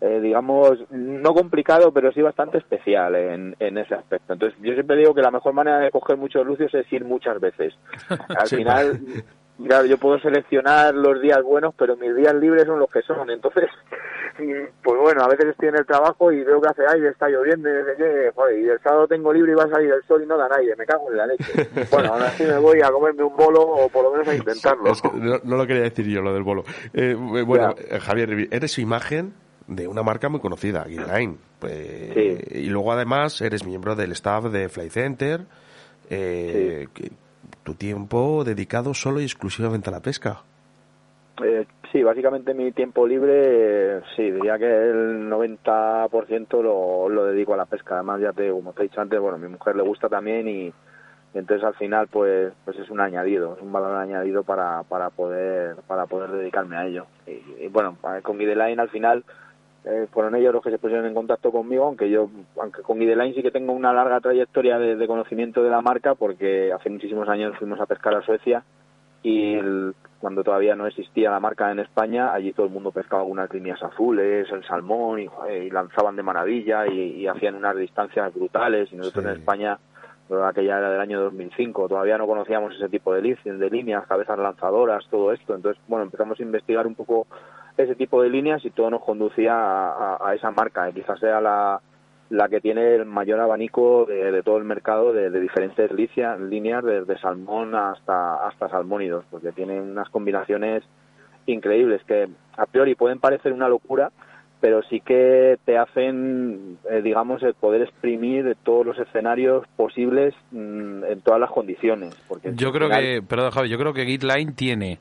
[0.00, 4.32] eh, digamos, no complicado, pero sí bastante especial en, en ese aspecto.
[4.32, 7.40] Entonces, yo siempre digo que la mejor manera de coger muchos lucios es ir muchas
[7.40, 7.74] veces.
[8.38, 9.00] Al final,
[9.66, 13.30] claro, yo puedo seleccionar los días buenos, pero mis días libres son los que son.
[13.30, 13.64] Entonces,
[14.82, 17.68] pues bueno, a veces estoy en el trabajo y veo que hace aire, está lloviendo
[17.68, 17.72] y,
[18.34, 20.48] joder, y el sábado tengo libre y va a salir el sol y no da
[20.56, 21.68] aire, me cago en la leche.
[21.90, 24.92] Bueno, ahora sí me voy a comerme un bolo o por lo menos a intentarlo.
[25.44, 26.64] no, lo quería decir yo, lo del bolo.
[26.92, 29.32] Eh, bueno, Javier, eres su imagen
[29.66, 31.38] de una marca muy conocida, Guideline.
[31.58, 35.42] Pues, Y luego además eres miembro del staff de Fly Center.
[36.10, 36.86] Eh,
[37.68, 40.38] tu tiempo dedicado solo y exclusivamente a la pesca.
[41.44, 47.58] Eh, sí, básicamente mi tiempo libre, sí, diría que el 90% lo, lo dedico a
[47.58, 47.96] la pesca.
[47.96, 50.48] Además, ya te, como te he dicho antes, bueno, a mi mujer le gusta también
[50.48, 50.72] y,
[51.34, 55.76] entonces al final pues pues es un añadido, es un valor añadido para, para poder
[55.86, 57.04] para poder dedicarme a ello.
[57.26, 59.24] Y, bueno, con Guideline al final
[59.90, 62.28] eh, fueron ellos los que se pusieron en contacto conmigo, aunque yo,
[62.60, 66.70] aunque con Guideline sí que tengo una larga trayectoria de, conocimiento de la marca, porque
[66.74, 68.62] hace muchísimos años fuimos a pescar a Suecia
[69.22, 69.56] y
[70.20, 73.82] cuando todavía no existía la marca en España, allí todo el mundo pescaba algunas líneas
[73.82, 79.32] azules, el salmón, y, lanzaban de maravilla y, hacían unas distancias brutales, y nosotros en
[79.32, 79.78] España
[80.44, 85.06] aquella era del año 2005, todavía no conocíamos ese tipo de, de líneas, cabezas lanzadoras,
[85.10, 87.26] todo esto, entonces, bueno, empezamos a investigar un poco
[87.78, 91.80] ese tipo de líneas y todo nos conducía a, esa marca, que quizás sea la,
[92.28, 97.74] la que tiene el mayor abanico de, todo el mercado de, diferentes líneas, desde salmón
[97.74, 100.82] hasta, hasta salmónidos, porque tiene unas combinaciones
[101.46, 104.10] increíbles que a priori pueden parecer una locura,
[104.60, 111.04] pero sí que te hacen, eh, digamos, el poder exprimir todos los escenarios posibles mm,
[111.04, 112.14] en todas las condiciones.
[112.26, 114.98] Porque yo creo que, perdón Javi, yo creo que Gitline tiene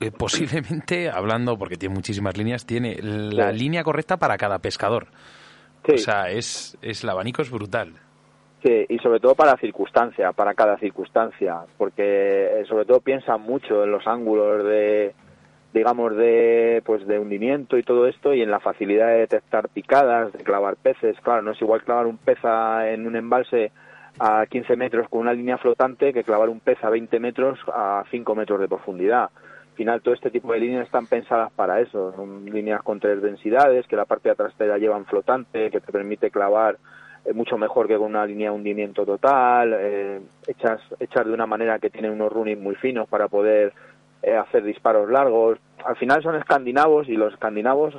[0.00, 5.06] eh, posiblemente, hablando, porque tiene muchísimas líneas, tiene la línea correcta para cada pescador.
[5.88, 7.92] O sea, es, es, el abanico es brutal.
[8.62, 13.84] Sí, y sobre todo para circunstancia, para cada circunstancia, porque eh, sobre todo piensa mucho
[13.84, 15.14] en los ángulos de,
[15.72, 20.32] digamos, de, pues de hundimiento y todo esto, y en la facilidad de detectar picadas,
[20.32, 21.16] de clavar peces.
[21.22, 23.70] Claro, no es igual clavar un pez en un embalse
[24.18, 28.04] a 15 metros con una línea flotante que clavar un pez a 20 metros a
[28.10, 29.30] 5 metros de profundidad
[29.76, 33.86] final todo este tipo de líneas están pensadas para eso, son líneas con tres densidades,
[33.86, 36.78] que la parte de atrás te la llevan flotante, que te permite clavar
[37.24, 41.46] eh, mucho mejor que con una línea de hundimiento total, eh, hechas, hechas de una
[41.46, 43.72] manera que tienen unos running muy finos para poder
[44.22, 45.58] eh, hacer disparos largos.
[45.84, 47.94] Al final son escandinavos y los escandinavos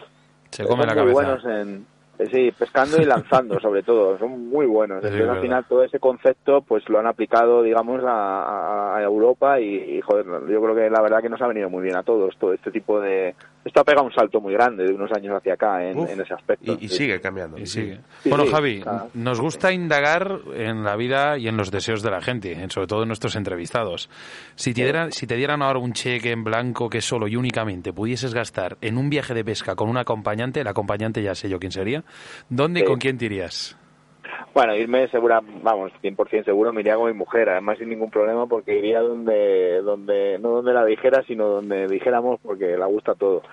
[0.52, 1.86] son muy buenos en,
[2.26, 5.04] sí, pescando y lanzando, sobre todo, son muy buenos.
[5.04, 10.02] Entonces, al final, todo ese concepto, pues lo han aplicado, digamos, a, a Europa y,
[10.02, 12.54] joder, yo creo que la verdad que nos ha venido muy bien a todos todo
[12.54, 13.36] este tipo de,
[13.68, 16.78] esto ha pegado un salto muy grande de unos años hacia acá en, ese aspecto.
[16.80, 17.58] Y, sigue cambiando.
[17.58, 18.00] Y sigue.
[18.26, 22.70] bueno, Javi, nos gusta indagar en la vida y en los deseos de la gente,
[22.70, 24.10] sobre todo en nuestros entrevistados.
[24.56, 27.94] Si te, dieran, si te dieran ahora un cheque en blanco que solo y únicamente
[27.94, 31.60] pudieses gastar en un viaje de pesca con un acompañante, el acompañante ya sé yo
[31.60, 32.04] quién sería,
[32.50, 33.78] ¿dónde y con quién te irías?
[34.58, 38.48] Bueno, irme segura, vamos, 100% seguro me iría con mi mujer, además sin ningún problema
[38.48, 43.44] porque iría donde, donde no donde la dijera, sino donde dijéramos porque la gusta todo.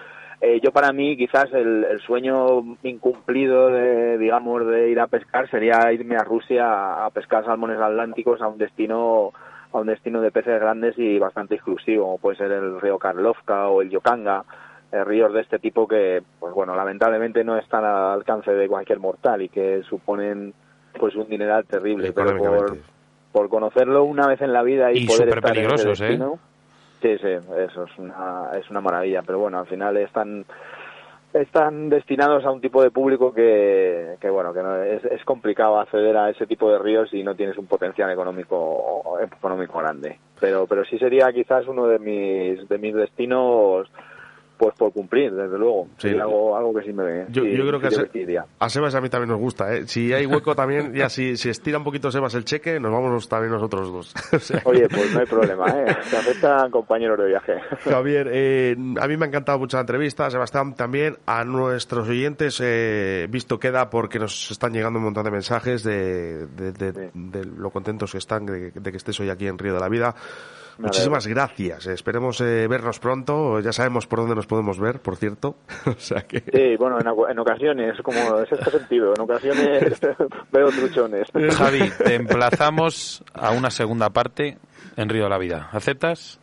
[0.40, 5.50] Eh, yo para mí quizás el, el, sueño incumplido de, digamos, de ir a pescar
[5.50, 9.34] sería irme a Rusia a pescar salmones atlánticos a un destino
[9.74, 13.68] a un destino de peces grandes y bastante exclusivo, como puede ser el río Karlovka
[13.68, 14.46] o el Yokanga,
[14.90, 19.00] eh, ríos de este tipo que, pues bueno, lamentablemente no están al alcance de cualquier
[19.00, 20.54] mortal y que suponen
[20.98, 22.78] pues un dineral terrible, pero por,
[23.32, 25.88] por conocerlo una vez en la vida y, poder estar en ese ¿eh?
[25.88, 26.38] destino,
[27.02, 27.28] sí, sí,
[27.58, 30.44] eso es una, es una maravilla, pero bueno, al final están
[31.32, 35.80] están destinados a un tipo de público que, que bueno, que no, es, es, complicado
[35.80, 40.18] acceder a ese tipo de ríos si no tienes un potencial económico económico grande.
[40.38, 43.90] Pero pero sí sería quizás uno de mis de mis destinos
[44.64, 45.88] pues por cumplir, desde luego.
[45.98, 46.08] Sí.
[46.08, 47.88] algo, algo que sí me Yo, yo creo que
[48.58, 49.86] a, Sebas a mí también nos gusta, ¿eh?
[49.86, 53.28] Si hay hueco también, ya si, si estira un poquito Sebas el cheque, nos vamos
[53.28, 54.14] también nosotros dos.
[54.64, 55.96] Oye, pues no hay problema, ¿eh?
[56.04, 57.60] Se aceptan compañeros de viaje.
[57.84, 61.18] Javier, eh, a mí me ha encantado mucho la entrevista, Sebastián también.
[61.26, 66.46] A nuestros oyentes, eh, visto queda porque nos están llegando un montón de mensajes de,
[66.46, 70.14] de, lo contentos que están de, que estés hoy aquí en Río de la Vida.
[70.78, 71.86] Muchísimas gracias.
[71.86, 73.60] Esperemos eh, vernos pronto.
[73.60, 75.56] Ya sabemos por dónde nos podemos ver, por cierto.
[75.86, 76.40] o sea que...
[76.40, 80.00] Sí, bueno, en, ocasiones, como es este sentido, en ocasiones
[80.52, 81.28] veo truchones.
[81.56, 84.58] Javi, te emplazamos a una segunda parte
[84.96, 85.68] en Río de la Vida.
[85.72, 86.40] ¿Aceptas?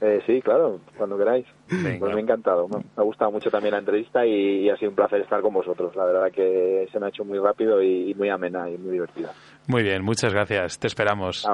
[0.00, 1.46] Eh, sí, claro, cuando queráis.
[1.66, 2.68] Pues me ha encantado.
[2.68, 5.96] Me ha gustado mucho también la entrevista y, ha sido un placer estar con vosotros.
[5.96, 9.32] La verdad que se me ha hecho muy rápido y, muy amena y muy divertida.
[9.66, 10.78] Muy bien, muchas gracias.
[10.78, 11.46] Te esperamos.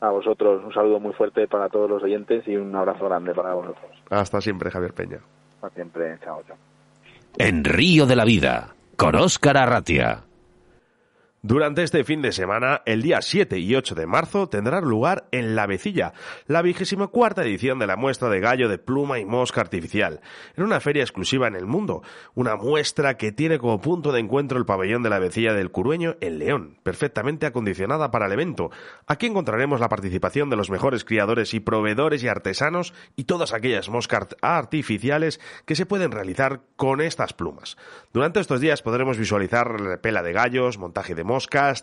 [0.00, 3.54] A, vosotros un saludo muy fuerte para todos los oyentes y un abrazo grande para
[3.54, 3.90] vosotros.
[4.10, 5.18] Hasta siempre, Javier Peña.
[5.56, 6.18] Hasta siempre.
[6.22, 6.56] Chao, chao.
[7.38, 10.24] En Río de la Vida, con Óscar Arratia.
[11.46, 15.54] Durante este fin de semana, el día 7 y 8 de marzo, tendrá lugar en
[15.54, 16.14] La Vecilla,
[16.46, 20.22] la vigésima cuarta edición de la muestra de gallo de pluma y mosca artificial,
[20.56, 22.02] en una feria exclusiva en el mundo,
[22.34, 26.16] una muestra que tiene como punto de encuentro el pabellón de la Vecilla del Curueño
[26.22, 28.70] en León, perfectamente acondicionada para el evento.
[29.06, 33.90] Aquí encontraremos la participación de los mejores criadores y proveedores y artesanos y todas aquellas
[33.90, 37.76] moscas artificiales que se pueden realizar con estas plumas.
[38.14, 41.33] Durante estos días podremos visualizar pela de gallos, montaje de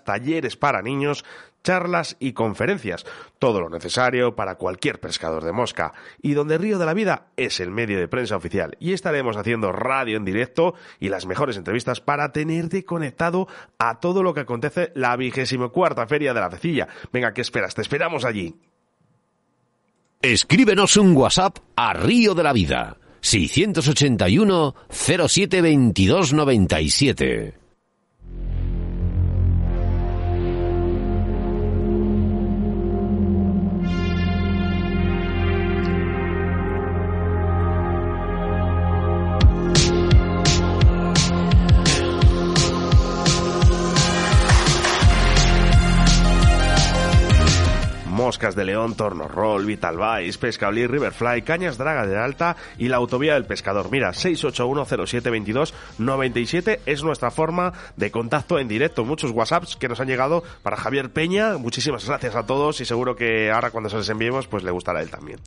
[0.04, 1.24] talleres para niños,
[1.64, 3.06] charlas y conferencias,
[3.40, 7.60] todo lo necesario para cualquier pescador de mosca, y donde Río de la Vida es
[7.60, 12.02] el medio de prensa oficial, y estaremos haciendo radio en directo y las mejores entrevistas
[12.02, 13.48] para tenerte conectado
[13.78, 16.88] a todo lo que acontece la vigésimo cuarta feria de la Vecilla.
[17.12, 17.76] Venga, ¿qué esperas?
[17.76, 18.56] Te esperamos allí.
[20.22, 27.61] Escríbenos un WhatsApp a Río de la Vida 681 07 22 97.
[48.56, 53.36] De León, Torno Roll, Vital Vice, Pescablí, Riverfly, Cañas Draga de Alta y la Autovía
[53.36, 53.90] del Pescador.
[53.92, 59.06] Mira, 681072297 es nuestra forma de contacto en directo.
[59.06, 61.58] Muchos WhatsApps que nos han llegado para Javier Peña.
[61.58, 65.02] Muchísimas gracias a todos y seguro que ahora cuando se les enviemos pues le gustará
[65.02, 65.40] él también.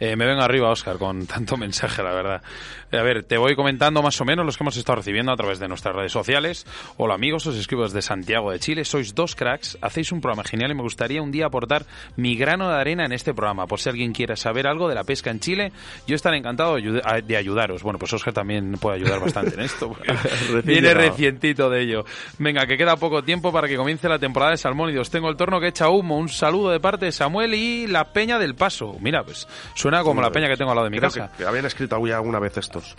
[0.00, 2.42] Eh, me vengo arriba, Oscar, con tanto mensaje, la verdad.
[2.90, 5.36] Eh, a ver, te voy comentando más o menos los que hemos estado recibiendo a
[5.36, 6.66] través de nuestras redes sociales.
[6.96, 8.86] Hola amigos, os escribo desde Santiago de Chile.
[8.86, 11.84] Sois dos cracks, hacéis un programa genial y me gustaría un día aportar
[12.16, 13.66] mi grano de arena en este programa.
[13.66, 15.72] Por si alguien quiere saber algo de la pesca en Chile,
[16.06, 17.82] yo estaré encantado de ayudaros.
[17.82, 19.96] Bueno, pues Oscar también puede ayudar bastante en esto,
[20.64, 22.04] viene recientito de ello.
[22.38, 25.10] Venga, que queda poco tiempo para que comience la temporada de salmónidos.
[25.10, 26.18] Tengo el torno que echa humo.
[26.18, 28.96] Un saludo de parte de Samuel y la Peña del Paso.
[29.00, 31.30] Mira, pues suena como la peña que tengo al lado de mi casa.
[31.36, 32.96] Que, habían escrito alguna vez estos.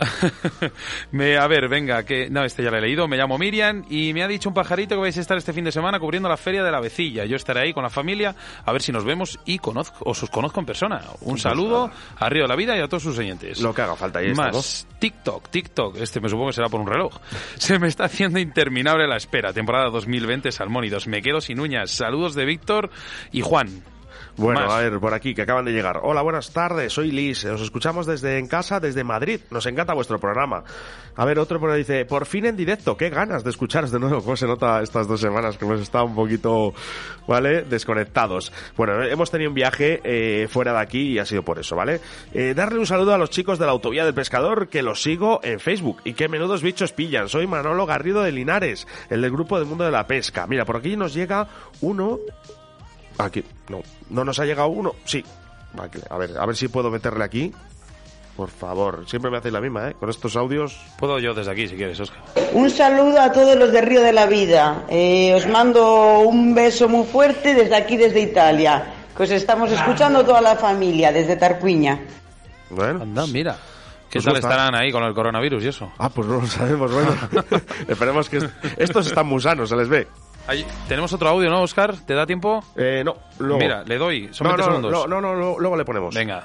[1.12, 3.06] me, a ver, venga, que no, este ya lo he leído.
[3.06, 5.64] Me llamo Miriam y me ha dicho un pajarito que vais a estar este fin
[5.64, 7.24] de semana cubriendo la feria de la vecilla.
[7.24, 8.34] Yo estaré ahí con la familia
[8.64, 11.00] a ver si nos vemos y conozco, os conozco en persona.
[11.22, 13.60] Un saludo a Río de la Vida y a todos sus oyentes.
[13.60, 15.96] Lo que haga falta y Más, TikTok, TikTok.
[15.96, 17.18] Este me supongo que será por un reloj.
[17.58, 19.52] Se me está haciendo interminable la espera.
[19.52, 21.06] Temporada 2020 Salmónidos.
[21.06, 21.90] Me quedo sin uñas.
[21.90, 22.90] Saludos de Víctor
[23.32, 23.91] y Juan.
[24.36, 26.00] Bueno, a ver, por aquí, que acaban de llegar.
[26.02, 27.44] Hola, buenas tardes, soy Liz.
[27.44, 29.40] Os escuchamos desde en casa, desde Madrid.
[29.50, 30.64] Nos encanta vuestro programa.
[31.16, 33.98] A ver, otro por ahí dice, por fin en directo, qué ganas de escucharos de
[33.98, 34.22] nuevo.
[34.22, 36.72] ¿Cómo se nota estas dos semanas que hemos estado un poquito,
[37.28, 37.62] ¿vale?
[37.62, 38.52] Desconectados.
[38.74, 42.00] Bueno, hemos tenido un viaje eh, fuera de aquí y ha sido por eso, ¿vale?
[42.32, 45.40] Eh, darle un saludo a los chicos de la Autovía del Pescador, que los sigo
[45.42, 46.00] en Facebook.
[46.04, 47.28] Y qué menudos bichos pillan.
[47.28, 50.46] Soy Manolo Garrido de Linares, el del grupo del mundo de la pesca.
[50.46, 51.48] Mira, por aquí nos llega
[51.82, 52.18] uno
[53.18, 53.80] Aquí, no.
[54.10, 54.94] ¿No nos ha llegado uno?
[55.04, 55.24] Sí.
[56.10, 57.52] A ver, a ver si puedo meterle aquí.
[58.36, 59.96] Por favor, siempre me hacéis la misma, ¿eh?
[59.98, 60.78] Con estos audios.
[60.98, 62.18] Puedo yo desde aquí, si quieres, Oscar.
[62.54, 64.84] Un saludo a todos los de Río de la Vida.
[64.88, 68.84] Eh, os mando un beso muy fuerte desde aquí, desde Italia.
[69.14, 72.00] Que os estamos escuchando toda la familia, desde Tarcuiña.
[72.70, 73.02] Bueno.
[73.02, 73.56] Anda, mira.
[74.08, 75.92] ¿Qué tal estarán ahí con el coronavirus y eso?
[75.98, 77.14] Ah, pues no lo sabemos, bueno.
[77.88, 78.46] Esperemos que
[78.78, 80.06] estos están muy sanos, se les ve
[80.88, 81.96] tenemos otro audio, ¿no, Oscar?
[81.96, 82.62] ¿Te da tiempo?
[82.76, 83.58] Eh, no, luego.
[83.58, 85.08] Mira, le doy, son no, 20 no, segundos.
[85.08, 86.14] No, no, no, luego le ponemos.
[86.14, 86.44] Venga.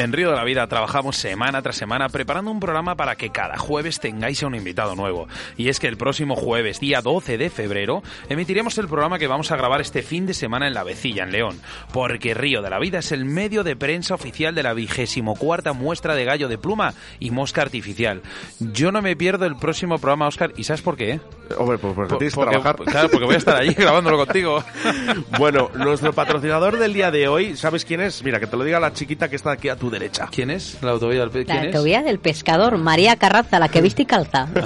[0.00, 3.58] En Río de la Vida trabajamos semana tras semana preparando un programa para que cada
[3.58, 5.28] jueves tengáis a un invitado nuevo.
[5.58, 9.50] Y es que el próximo jueves, día 12 de febrero, emitiremos el programa que vamos
[9.52, 11.60] a grabar este fin de semana en La Vecilla, en León.
[11.92, 15.74] Porque Río de la Vida es el medio de prensa oficial de la vigésimo cuarta
[15.74, 18.22] muestra de gallo de pluma y mosca artificial.
[18.58, 21.20] Yo no me pierdo el próximo programa, Oscar, ¿y sabes por qué?
[21.58, 22.76] Hombre, pues porque tienes que Porque- trabajar.
[22.90, 24.64] Claro, porque voy a estar allí grabándolo contigo.
[25.38, 28.22] Bueno, nuestro patrocinador del día de hoy, ¿sabes quién es?
[28.24, 30.28] Mira, que te lo diga la chiquita que está aquí a tu derecha.
[30.30, 30.78] ¿Quién es?
[30.82, 34.48] La autovía del La autovía del pescador, María Carranza, la que viste y calza.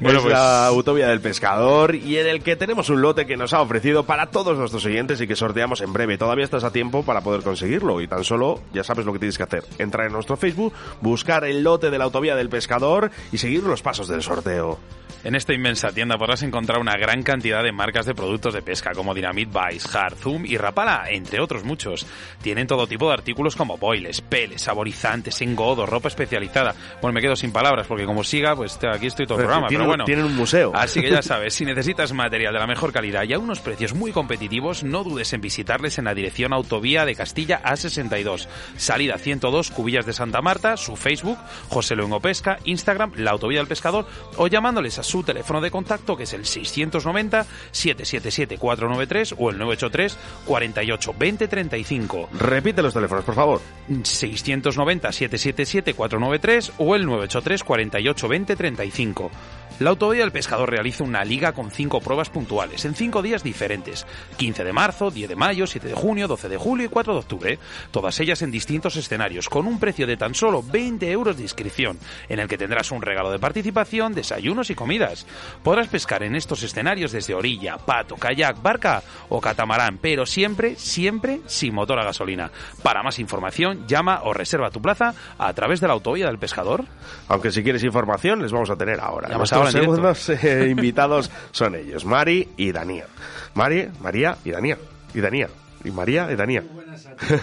[0.00, 3.36] Bueno, es pues- la Utopía del Pescador y en el que tenemos un lote que
[3.36, 6.18] nos ha ofrecido para todos nuestros oyentes y que sorteamos en breve.
[6.18, 9.36] Todavía estás a tiempo para poder conseguirlo y tan solo ya sabes lo que tienes
[9.36, 9.64] que hacer.
[9.78, 13.80] Entrar en nuestro Facebook, buscar el lote de la Autovía del Pescador y seguir los
[13.82, 14.78] pasos del sorteo.
[15.24, 18.92] En esta inmensa tienda podrás encontrar una gran cantidad de marcas de productos de pesca
[18.92, 22.06] como Dynamite Vice, Hard, Zoom y Rapala, entre otros muchos.
[22.42, 26.74] Tienen todo tipo de artículos como boiles, peles, saborizantes, engodos, ropa especializada.
[27.00, 29.86] Bueno, me quedo sin palabras porque como siga, pues aquí estoy todo el programa, tienen,
[29.86, 30.04] pero bueno.
[30.04, 30.72] tienen un museo.
[30.74, 33.94] Así que ya sabes, si necesitas material de la mejor calidad y a unos precios
[33.94, 38.46] muy competitivos, no dudes en visitarles en la dirección Autovía de Castilla A62,
[38.76, 41.38] salida 102, Cubillas de Santa Marta, su Facebook,
[41.68, 44.06] José Luengo Pesca, Instagram, La Autovía del Pescador,
[44.36, 49.58] o llamándoles a su teléfono de contacto que es el 690 777 493 o el
[49.58, 52.28] 983 48 20 35.
[52.38, 53.60] Repite los teléfonos, por favor.
[54.02, 59.30] 690 777 493 o el 983 48 20 35.
[59.78, 64.06] La Autovía del Pescador realiza una liga con cinco pruebas puntuales en cinco días diferentes.
[64.38, 67.18] 15 de marzo, 10 de mayo, 7 de junio, 12 de julio y 4 de
[67.18, 67.58] octubre.
[67.90, 71.98] Todas ellas en distintos escenarios con un precio de tan solo 20 euros de inscripción,
[72.30, 75.26] en el que tendrás un regalo de participación, desayunos y comidas.
[75.62, 81.40] Podrás pescar en estos escenarios desde orilla, pato, kayak, barca o catamarán, pero siempre, siempre
[81.44, 82.50] sin motor a gasolina.
[82.82, 86.86] Para más información, llama o reserva tu plaza a través de la Autovía del Pescador.
[87.28, 89.28] Aunque si quieres información, les vamos a tener ahora.
[89.30, 93.06] Hemos En segundos eh, invitados son ellos, Mari y Dania.
[93.54, 94.78] Mari, María y Dania.
[95.14, 95.48] Y Dania.
[95.84, 96.64] Y María y Dania.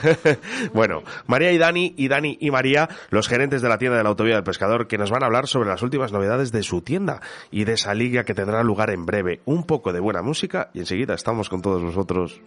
[0.73, 4.09] bueno, María y Dani, y Dani y María, los gerentes de la tienda de la
[4.09, 7.21] Autovía del Pescador, que nos van a hablar sobre las últimas novedades de su tienda
[7.51, 9.41] y de esa liga que tendrá lugar en breve.
[9.45, 12.41] Un poco de buena música y enseguida estamos con todos vosotros.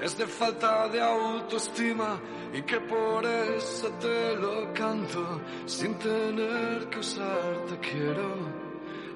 [0.00, 2.18] Es de falta de autoestima
[2.52, 8.34] y que por eso te lo canto, sin tener que usar te quiero,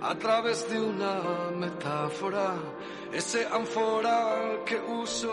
[0.03, 2.55] a través de una metáfora,
[3.13, 5.33] ese ánfora que uso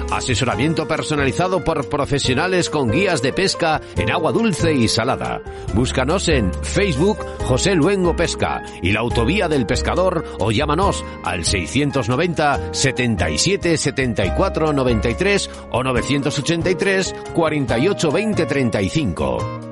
[0.11, 5.41] Asesoramiento personalizado por profesionales con guías de pesca en agua dulce y salada.
[5.73, 12.73] Búscanos en Facebook José Luengo Pesca y la Autovía del Pescador o llámanos al 690
[12.73, 19.70] 77 74 93 o 983 48 20 35.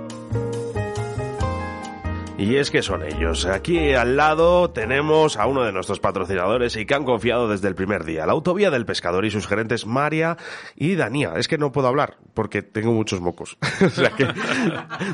[2.39, 3.45] Y es que son ellos.
[3.45, 7.75] Aquí al lado tenemos a uno de nuestros patrocinadores y que han confiado desde el
[7.75, 8.25] primer día.
[8.25, 10.37] La Autovía del Pescador y sus gerentes María
[10.77, 11.33] y Dania.
[11.35, 13.57] Es que no puedo hablar porque tengo muchos mocos.
[13.85, 14.25] o sea que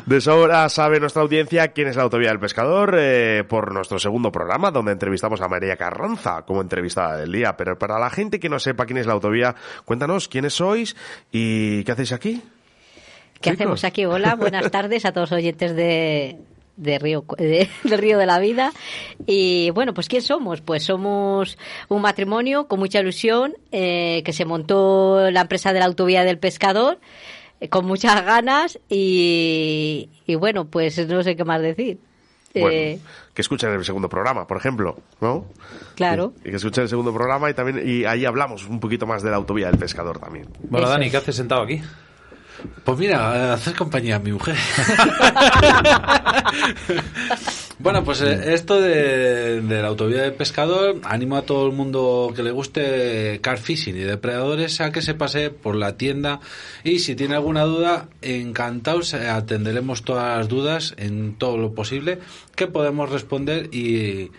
[0.05, 4.32] de sobra sabe nuestra audiencia quién es la Autovía del Pescador eh, por nuestro segundo
[4.32, 7.57] programa donde entrevistamos a María Carranza como entrevistada del día.
[7.57, 10.95] Pero para la gente que no sepa quién es la Autovía, cuéntanos quiénes sois
[11.32, 12.43] y qué hacéis aquí.
[13.41, 13.53] ¿Qué Chicos.
[13.53, 14.05] hacemos aquí?
[14.05, 16.38] Hola, buenas tardes a todos los oyentes de,
[16.78, 18.71] de Río, de- del Río de la Vida.
[19.26, 20.61] Y bueno, pues ¿quién somos?
[20.61, 21.57] Pues somos
[21.89, 26.38] un matrimonio con mucha ilusión eh, que se montó la empresa de la autovía del
[26.39, 26.99] pescador
[27.61, 31.97] eh, con muchas ganas y, y bueno, pues no sé qué más decir.
[32.53, 32.99] Bueno, Eh,
[33.34, 35.45] que escuchen el segundo programa, por ejemplo, ¿no?
[35.95, 36.32] Claro.
[36.43, 39.23] Y, y que escuchen el segundo programa y también y ahí hablamos un poquito más
[39.23, 40.47] de la autovía del pescador también.
[40.69, 41.09] Bueno, Eso Dani.
[41.11, 41.82] ¿qué haces sentado aquí?
[42.84, 44.55] Pues mira, hacer compañía a mi mujer.
[47.80, 52.34] bueno, pues eh, esto de, de, la autovía del pescador, animo a todo el mundo
[52.36, 56.39] que le guste car fishing y depredadores a que se pase por la tienda
[56.84, 62.20] y si tiene alguna duda, encantados eh, atenderemos todas las dudas en todo lo posible
[62.55, 64.32] que podemos responder y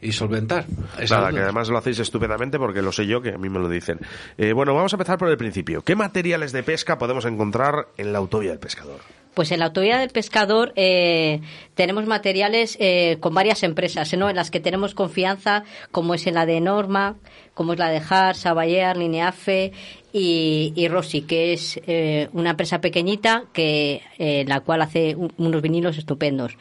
[0.00, 0.64] y solventar.
[1.08, 3.68] Nada, que además lo hacéis estupendamente porque lo sé yo, que a mí me lo
[3.68, 3.98] dicen.
[4.38, 5.82] Eh, bueno, vamos a empezar por el principio.
[5.82, 9.00] ¿Qué materiales de pesca podemos encontrar en la autovía del pescador?
[9.34, 11.40] Pues en la autovía del pescador eh,
[11.74, 14.28] tenemos materiales eh, con varias empresas, ¿no?
[14.28, 17.16] En las que tenemos confianza, como es en la de Norma,
[17.54, 19.72] como es la de Har, Sabayer, Lineafe
[20.12, 25.62] y, Rossi, que es eh, una empresa pequeñita que eh, la cual hace un, unos
[25.62, 26.56] vinilos estupendos.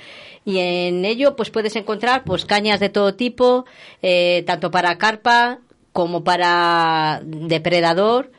[0.46, 3.66] Y en ello pues puedes encontrar pues cañas de todo tipo,
[4.02, 5.60] eh, tanto para carpa
[5.92, 8.32] como para depredador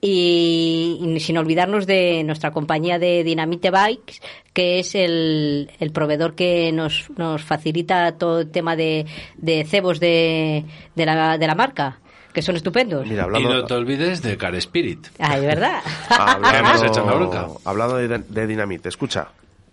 [0.00, 4.20] y, sin olvidarnos de nuestra compañía de Dynamite Bikes,
[4.52, 10.00] que es el, el proveedor que nos, nos facilita todo el tema de, de cebos
[10.00, 12.01] de, de, la, de la marca
[12.32, 13.06] que son estupendos.
[13.06, 13.50] Mira, hablando...
[13.50, 15.08] Y no te olvides de Car Spirit.
[15.18, 15.82] Ah, es verdad.
[16.10, 19.28] hablando, hablando de, de Dinamite, escucha.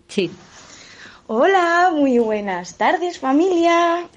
[0.08, 0.30] Sí.
[1.26, 4.08] Hola, muy buenas tardes familia.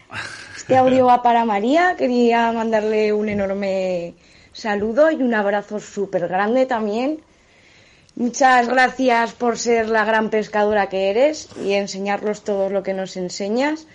[0.55, 1.95] Este audio va para María.
[1.95, 4.15] Quería mandarle un enorme
[4.51, 7.21] saludo y un abrazo súper grande también.
[8.15, 13.17] Muchas gracias por ser la gran pescadora que eres y enseñarnos todo lo que nos
[13.17, 13.87] enseñas.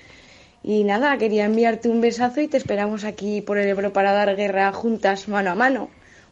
[0.68, 4.36] Y nada, quería enviarte un besazo y te esperamos aquí por el Ebro para dar
[4.36, 5.88] guerra juntas mano a mano.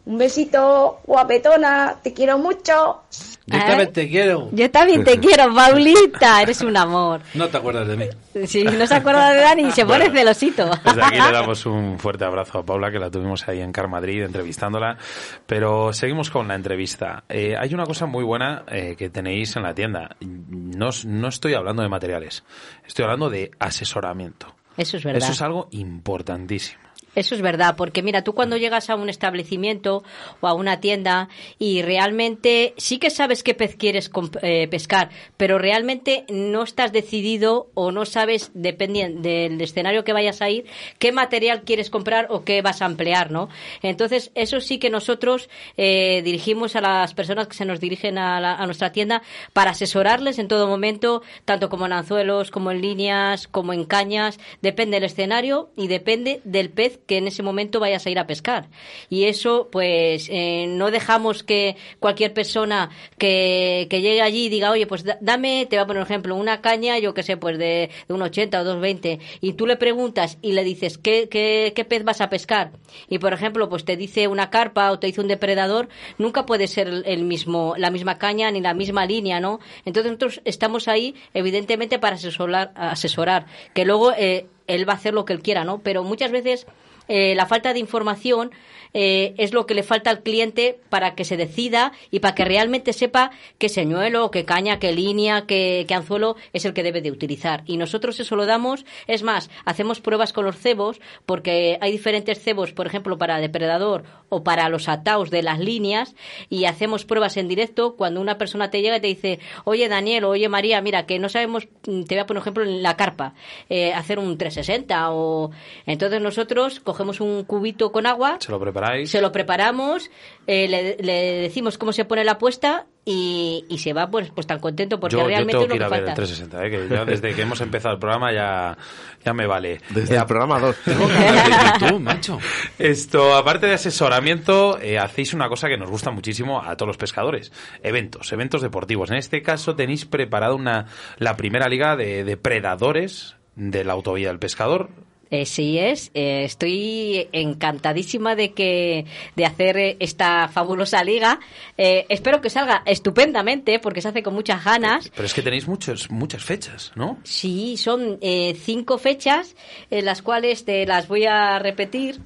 [0.07, 3.03] Un besito, guapetona, te quiero mucho.
[3.45, 4.49] Yo también te quiero.
[4.53, 7.23] Yo también te quiero, Paulita, eres un amor.
[7.35, 8.07] No te acuerdas de mí.
[8.47, 10.71] Sí, no se acuerda de Dani y se pone celosito.
[10.85, 13.89] Desde aquí le damos un fuerte abrazo a Paula, que la tuvimos ahí en Car
[13.89, 14.97] Madrid entrevistándola.
[15.45, 17.25] Pero seguimos con la entrevista.
[17.29, 20.15] Eh, hay una cosa muy buena eh, que tenéis en la tienda.
[20.21, 22.45] No, no estoy hablando de materiales,
[22.87, 24.55] estoy hablando de asesoramiento.
[24.77, 25.23] Eso es verdad.
[25.23, 26.86] Eso es algo importantísimo.
[27.17, 30.05] Eso es verdad, porque mira, tú cuando llegas a un establecimiento
[30.41, 34.11] o a una tienda y realmente sí que sabes qué pez quieres
[34.43, 35.09] eh, pescar,
[35.39, 40.67] pero realmente no estás decidido o no sabes, dependiendo del escenario que vayas a ir,
[40.99, 43.49] qué material quieres comprar o qué vas a emplear, ¿no?
[43.81, 45.49] Entonces, eso sí que nosotros
[45.79, 49.23] eh, dirigimos a las personas que se nos dirigen a, la, a nuestra tienda
[49.55, 54.39] para asesorarles en todo momento, tanto como en anzuelos, como en líneas, como en cañas,
[54.61, 58.27] depende del escenario y depende del pez que en ese momento vayas a ir a
[58.27, 58.69] pescar.
[59.09, 64.87] Y eso, pues, eh, no dejamos que cualquier persona que, que llegue allí diga, oye,
[64.87, 67.91] pues dame, te voy a poner un ejemplo, una caña, yo que sé, pues de,
[68.09, 71.85] de un 80 o 220, y tú le preguntas y le dices, ¿qué, qué, qué
[71.85, 72.73] pez vas a pescar?
[73.09, 75.89] Y, por ejemplo, pues te dice una carpa o te dice un depredador,
[76.19, 79.61] nunca puede ser el mismo, la misma caña ni la misma línea, ¿no?
[79.85, 85.15] Entonces nosotros estamos ahí, evidentemente, para asesorar, asesorar que luego eh, él va a hacer
[85.15, 85.81] lo que él quiera, ¿no?
[85.81, 86.67] Pero muchas veces
[87.09, 88.51] eh, la falta de información
[88.99, 92.47] eh, es lo que le falta al cliente para que se decida y para que
[92.47, 97.11] realmente sepa qué señuelo, qué caña, qué línea, qué, anzuelo es el que debe de
[97.11, 97.63] utilizar.
[97.67, 102.43] Y nosotros eso lo damos, es más, hacemos pruebas con los cebos porque hay diferentes
[102.43, 106.15] cebos, por ejemplo, para depredador o para los ataos de las líneas
[106.49, 110.25] y hacemos pruebas en directo cuando una persona te llega y te dice, oye Daniel,
[110.25, 113.35] oye María, mira, que no sabemos, te voy a ejemplo en la carpa,
[113.69, 115.51] eh, hacer un 360 o...
[115.85, 118.38] Entonces nosotros cogemos un cubito con agua.
[118.40, 119.11] Se lo preparáis.
[119.11, 120.11] Se lo preparamos,
[120.47, 124.49] eh, le, le, decimos cómo se pone la puesta y, y se va pues, pues
[124.49, 126.11] tan contento porque yo, realmente yo tengo que ir a ver falta.
[126.11, 126.70] el 360, ¿eh?
[126.70, 128.76] que ya desde que hemos empezado el programa ya,
[129.24, 129.80] ya me vale.
[129.90, 130.76] Desde eh, el programa 2.
[130.84, 132.38] Tengo que ver YouTube, macho.
[132.80, 136.97] Esto, aparte de asesoramiento, eh, hacéis una cosa que nos gusta muchísimo a todos los
[136.97, 137.53] pescadores.
[137.84, 139.11] Eventos, eventos deportivos.
[139.11, 140.86] En este caso tenéis preparado una,
[141.18, 144.90] la primera liga de depredadores de la autovía del pescador.
[145.31, 151.41] Eh, sí es, eh, estoy encantadísima de que de hacer esta fabulosa liga.
[151.77, 155.11] Eh, espero que salga estupendamente porque se hace con muchas ganas.
[155.14, 157.18] Pero es que tenéis muchos, muchas fechas, ¿no?
[157.24, 159.57] Sí, son eh, cinco fechas
[159.91, 162.20] en las cuales te las voy a repetir.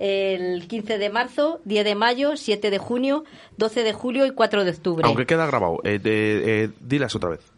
[0.00, 3.24] El 15 de marzo, 10 de mayo, 7 de junio,
[3.56, 5.06] 12 de julio y 4 de octubre.
[5.06, 7.53] Aunque queda grabado, de, dilas otra vez.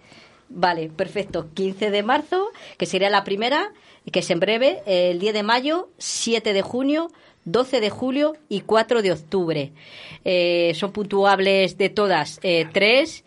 [0.49, 1.49] Vale, perfecto.
[1.55, 3.73] 15 de marzo, que sería la primera,
[4.11, 7.11] que es en breve, el 10 de mayo, 7 de junio,
[7.45, 9.73] 12 de julio y 4 de octubre.
[10.25, 13.25] Eh, son puntuables de todas eh, tres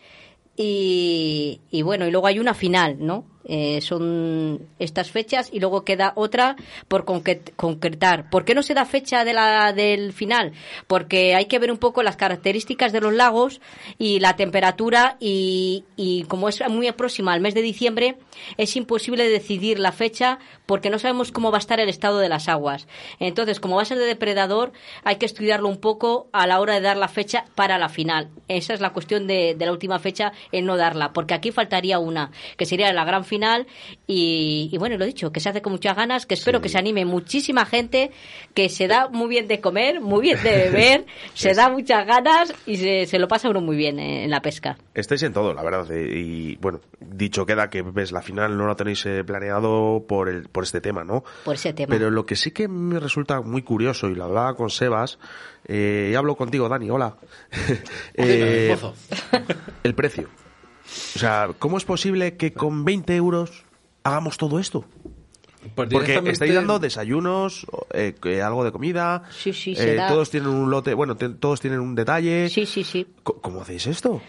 [0.56, 3.24] y, y, bueno, y luego hay una final, ¿no?
[3.46, 6.56] Eh, son estas fechas y luego queda otra
[6.88, 8.28] por concret- concretar.
[8.28, 10.52] ¿Por qué no se da fecha de la, del final?
[10.86, 13.62] Porque hay que ver un poco las características de los lagos
[13.96, 18.18] y la temperatura y, y como es muy próxima al mes de diciembre,
[18.58, 22.28] es imposible decidir la fecha porque no sabemos cómo va a estar el estado de
[22.28, 22.86] las aguas.
[23.20, 24.72] Entonces, como va a ser de depredador,
[25.02, 28.28] hay que estudiarlo un poco a la hora de dar la fecha para la final.
[28.48, 31.98] Esa es la cuestión de, de la última fecha, en no darla, porque aquí faltaría
[31.98, 33.66] una, que sería la gran final.
[34.06, 36.76] Y, y bueno, lo dicho, que se hace con muchas ganas, que espero que se
[36.76, 38.10] anime muchísima gente,
[38.52, 42.52] que se da muy bien de comer, muy bien de beber, se da muchas ganas
[42.66, 44.76] y se, se lo pasa uno muy bien eh, en la pesca.
[44.94, 45.90] Estáis en todo, la verdad.
[45.92, 50.28] eh, Y bueno, dicho queda que ves la final no lo tenéis eh, planeado por
[50.28, 51.24] el por este tema, ¿no?
[51.44, 51.88] Por ese tema.
[51.90, 55.18] Pero lo que sí que me resulta muy curioso y lo hablaba con Sebas
[55.68, 56.90] eh, y hablo contigo, Dani.
[56.90, 57.16] Hola.
[58.14, 58.76] Eh,
[59.84, 60.28] el precio.
[61.14, 63.64] O sea, ¿cómo es posible que con 20 euros
[64.02, 64.84] hagamos todo esto?
[65.74, 69.24] Pues Porque estáis dando desayunos, eh, algo de comida.
[69.30, 72.48] Sí, sí, eh, todos tienen un lote, bueno, todos tienen un detalle.
[72.48, 73.06] Sí, sí, sí.
[73.22, 74.22] ¿Cómo hacéis esto?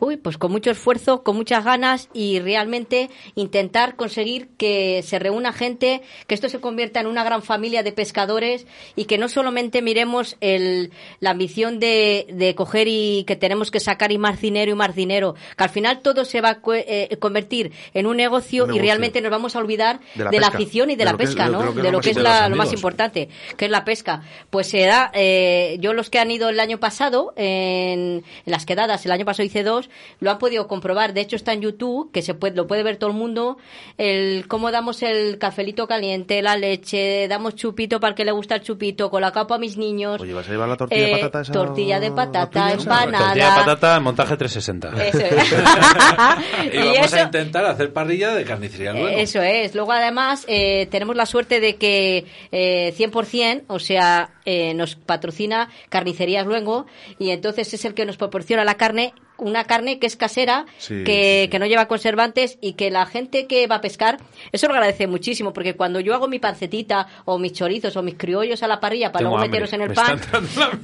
[0.00, 5.52] Uy, pues con mucho esfuerzo, con muchas ganas y realmente intentar conseguir que se reúna
[5.52, 8.66] gente, que esto se convierta en una gran familia de pescadores
[8.96, 13.80] y que no solamente miremos el, la ambición de, de coger y que tenemos que
[13.80, 16.74] sacar y más dinero y más dinero, que al final todo se va a co-
[16.74, 20.48] eh, convertir en un negocio, Un y realmente nos vamos a olvidar De de la
[20.48, 21.62] afición y de, De la lo es- pesca, de ¿no?
[21.64, 23.28] lo que es De lo lo que es más la- de los lo más importante,
[23.56, 24.22] que es la pesca.
[24.50, 28.66] Pues se da, eh, yo los que han ido el año pasado, en, en las
[28.66, 29.83] quedadas, el año pasado hice dos,
[30.20, 31.12] lo han podido comprobar.
[31.14, 33.58] De hecho, está en YouTube, que se puede, lo puede ver todo el mundo,
[33.98, 38.56] el cómo damos el cafelito caliente, la leche, damos chupito para el que le gusta
[38.56, 40.20] el chupito, con la capa a mis niños.
[40.20, 43.24] Oye, ¿vas a llevar la tortilla de Eh, patata esa tortilla de patata, empanada.
[43.26, 45.04] Tortilla de patata, montaje 360.
[45.04, 45.54] Eso es.
[46.72, 49.08] Y, Y vamos eso- a intentar hacer parrilla de carnicería luego.
[49.08, 49.74] Eso es.
[49.74, 55.68] Luego, además, eh, tenemos la suerte de que eh, 100%, o sea, eh, nos patrocina
[55.88, 56.86] Carnicerías Luengo
[57.18, 61.02] y entonces es el que nos proporciona la carne una carne que es casera, Sí,
[61.04, 64.18] que, sí, que no lleva conservantes y que la gente que va a pescar,
[64.52, 68.14] eso lo agradece muchísimo, porque cuando yo hago mi pancetita o mis chorizos o mis
[68.14, 70.20] criollos a la parrilla para Tengo luego meterlos en el Me pan,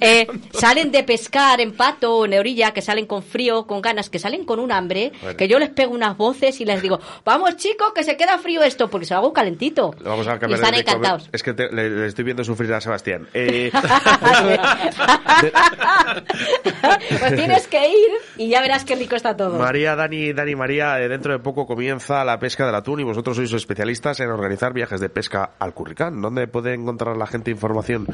[0.01, 4.11] eh, salen de pescar en pato o en orilla, que salen con frío, con ganas,
[4.11, 5.37] que salen con un hambre, Bueno.
[5.37, 8.63] que yo les pego unas voces y les digo, vamos chicos, que se queda frío
[8.63, 9.95] esto, porque se lo hago calentito.
[10.03, 11.29] Vamos a y están encantados.
[11.33, 13.29] Es que te- le, le estoy viendo sufrir a Sebastián.
[13.35, 13.71] Eh,
[17.21, 18.11] pues tienes que ir
[18.43, 19.59] y ya verás qué rico está todo.
[19.59, 23.37] María, Dani, Dani, María, eh, dentro de poco comienza la pesca del atún y vosotros
[23.37, 26.23] sois especialistas en organizar viajes de pesca al Curricán.
[26.23, 28.07] ¿Dónde puede encontrar la gente información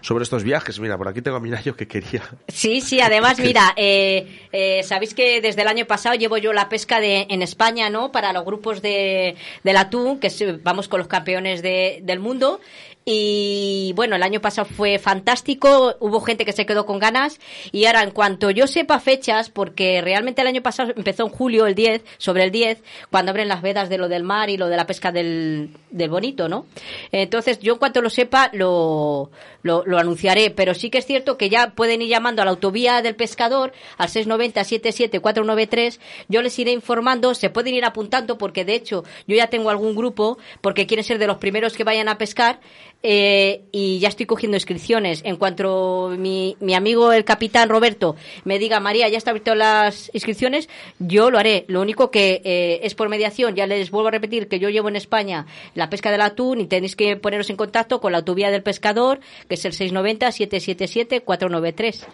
[0.00, 0.80] sobre estos viajes?
[0.80, 2.22] Mira, por aquí tengo a Minayo que quería.
[2.48, 6.68] Sí, sí, además, mira, eh, eh, sabéis que desde el año pasado llevo yo la
[6.70, 8.10] pesca de, en España, ¿no?
[8.12, 10.30] Para los grupos de, del atún, que
[10.62, 12.60] vamos con los campeones de- del mundo.
[13.08, 17.38] Y bueno, el año pasado fue fantástico, hubo gente que se quedó con ganas.
[17.70, 21.66] Y ahora, en cuanto yo sepa fechas, porque realmente el año pasado empezó en julio,
[21.66, 24.66] el 10, sobre el 10, cuando abren las vedas de lo del mar y lo
[24.66, 26.66] de la pesca del, del bonito, ¿no?
[27.12, 29.30] Entonces, yo en cuanto lo sepa, lo,
[29.62, 30.50] lo, anunciaré.
[30.50, 33.72] Pero sí que es cierto que ya pueden ir llamando a la autovía del pescador
[33.98, 36.00] al 690-77-493.
[36.28, 39.94] Yo les iré informando, se pueden ir apuntando porque de hecho yo ya tengo algún
[39.94, 42.60] grupo porque quieren ser de los primeros que vayan a pescar
[43.08, 45.22] eh, y ya estoy cogiendo inscripciones.
[45.24, 50.10] En cuanto mi, mi amigo el capitán Roberto me diga, María, ya está abierto las
[50.12, 51.66] inscripciones, yo lo haré.
[51.68, 53.54] Lo único que eh, es por mediación.
[53.54, 56.66] Ya les vuelvo a repetir que yo llevo en España la pesca del atún y
[56.66, 62.06] tenéis que poneros en contacto con la autovía del pescador, que es el 690-777-493.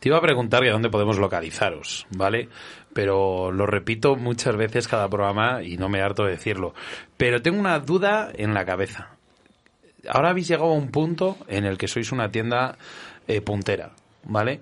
[0.00, 2.48] Te iba a preguntar que dónde podemos localizaros, ¿vale?
[2.92, 6.74] Pero lo repito muchas veces cada programa y no me harto de decirlo.
[7.16, 9.19] Pero tengo una duda en la cabeza.
[10.08, 12.76] Ahora habéis llegado a un punto en el que sois una tienda
[13.28, 13.90] eh, puntera,
[14.24, 14.60] ¿vale?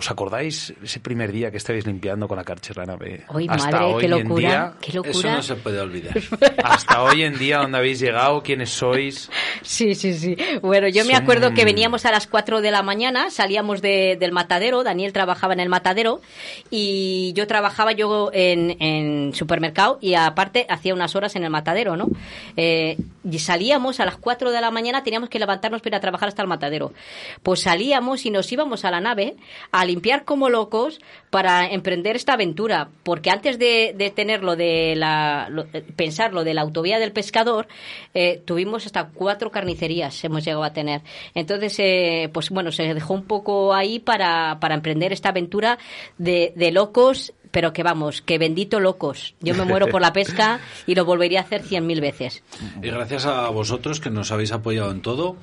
[0.00, 3.24] ¿Os acordáis ese primer día que estabais limpiando con la carchera nave?
[3.28, 6.14] Ay, Hasta madre, hoy qué en locura, día, qué Eso no se puede olvidar.
[6.64, 8.42] hasta hoy en día, ¿dónde habéis llegado?
[8.42, 9.28] ¿Quiénes sois?
[9.60, 10.36] Sí, sí, sí.
[10.62, 14.32] Bueno, yo me acuerdo que veníamos a las 4 de la mañana, salíamos de- del
[14.32, 16.22] matadero, Daniel trabajaba en el matadero
[16.70, 21.98] y yo trabajaba yo en, en supermercado y aparte hacía unas horas en el matadero,
[21.98, 22.08] ¿no?
[22.56, 22.96] Eh,
[23.30, 26.28] y salíamos a las 4 de la mañana, teníamos que levantarnos para ir a trabajar
[26.30, 26.94] hasta el matadero.
[27.42, 29.36] Pues salíamos y nos íbamos a la nave
[29.72, 34.94] a limpiar como locos para emprender esta aventura, porque antes de, de tener lo de
[34.96, 37.66] la, lo- eh, pensar lo de la autovía del pescador,
[38.14, 41.02] eh, tuvimos hasta cuatro carnicerías, hemos llegado a tener.
[41.34, 45.78] Entonces, eh, pues bueno, se dejó un poco ahí para, para emprender esta aventura
[46.18, 49.34] de, de locos pero que vamos, que bendito locos.
[49.40, 52.44] Yo me muero por la pesca y lo volvería a hacer cien mil veces.
[52.80, 55.34] Y gracias a vosotros que nos habéis apoyado en todo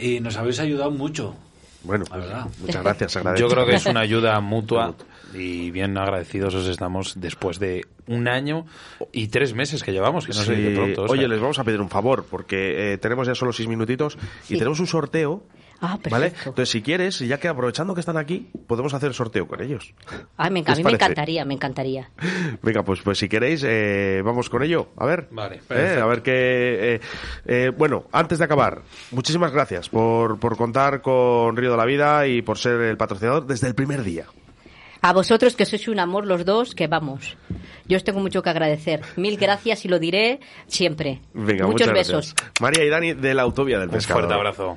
[0.00, 1.36] y nos habéis ayudado mucho.
[1.88, 2.04] Bueno,
[2.60, 3.18] muchas gracias.
[3.38, 4.94] Yo creo que es una ayuda mutua
[5.34, 8.66] y bien agradecidos os estamos después de un año
[9.10, 11.04] y tres meses que llevamos, que no dice pronto.
[11.08, 14.52] Oye, les vamos a pedir un favor, porque eh, tenemos ya solo seis minutitos y
[14.52, 14.58] Sí.
[14.58, 15.42] tenemos un sorteo.
[15.80, 16.30] Ah, ¿Vale?
[16.30, 16.50] perfecto.
[16.50, 19.94] Entonces, si quieres, ya que aprovechando que están aquí, podemos hacer sorteo con ellos.
[20.36, 22.10] Ay, me, ¿Qué a mí me encantaría, me encantaría.
[22.62, 24.88] Venga, pues, pues si queréis, eh, vamos con ello.
[24.96, 25.28] A ver.
[25.30, 26.02] Vale, Eh, perfecto.
[26.02, 26.32] a ver qué.
[26.94, 27.00] eh,
[27.46, 32.26] eh, bueno, antes de acabar, muchísimas gracias por, por contar con Río de la Vida
[32.26, 34.26] y por ser el patrocinador desde el primer día.
[35.00, 37.36] A vosotros que sois un amor los dos, que vamos.
[37.86, 39.00] Yo os tengo mucho que agradecer.
[39.14, 41.20] Mil gracias y lo diré siempre.
[41.34, 42.34] Venga, Muchos muchas besos.
[42.34, 42.52] gracias.
[42.60, 44.24] María y Dani de la Autovía del Un Pescador.
[44.24, 44.76] fuerte abrazo.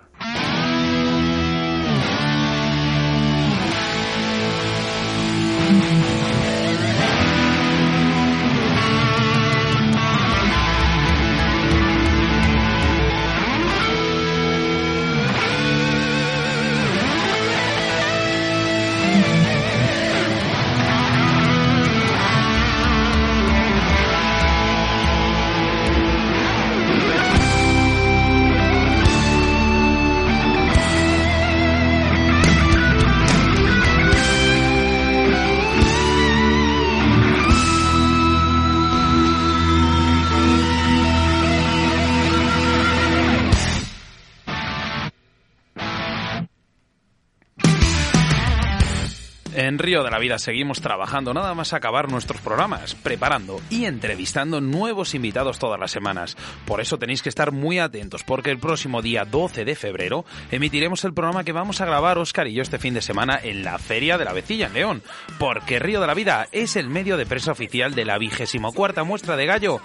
[49.71, 54.59] En Río de la Vida seguimos trabajando nada más acabar nuestros programas, preparando y entrevistando
[54.59, 56.35] nuevos invitados todas las semanas.
[56.65, 61.05] Por eso tenéis que estar muy atentos, porque el próximo día 12 de febrero emitiremos
[61.05, 63.79] el programa que vamos a grabar Oscar y yo este fin de semana en la
[63.79, 65.03] Feria de la Vecilla en León,
[65.39, 69.05] porque Río de la Vida es el medio de prensa oficial de la vigésimo cuarta
[69.05, 69.79] muestra de gallo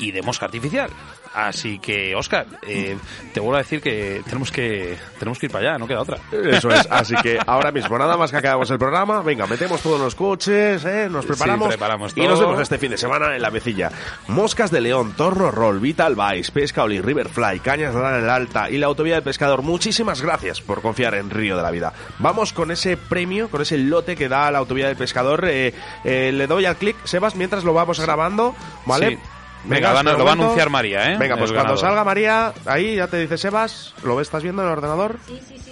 [0.00, 0.90] y de mosca artificial.
[1.34, 2.96] Así que, Oscar, eh,
[3.32, 6.18] te vuelvo a decir que tenemos que tenemos que ir para allá, no queda otra.
[6.32, 10.00] Eso es, así que ahora mismo, nada más que acabamos el programa, venga, metemos todos
[10.00, 11.08] los coches, ¿eh?
[11.10, 13.90] nos preparamos, preparamos y nos vemos este fin de semana en la vecilla.
[14.28, 18.78] Moscas de León, Torno Roll, Vital Vice, Pesca Oli, Riverfly, Cañas de el Alta y
[18.78, 19.62] la Autovía del Pescador.
[19.62, 21.92] Muchísimas gracias por confiar en Río de la Vida.
[22.18, 25.44] Vamos con ese premio, con ese lote que da la Autovía del Pescador.
[25.46, 25.72] Eh,
[26.04, 28.54] le doy al clic, Sebas, mientras lo vamos grabando,
[28.86, 29.10] ¿vale?
[29.10, 29.18] Sí.
[29.64, 31.16] Venga, lo va a anunciar María, ¿eh?
[31.18, 31.78] Venga, pues cuando ganador.
[31.78, 35.18] salga María, ahí ya te dice Sebas, ¿lo ves, estás viendo en el ordenador?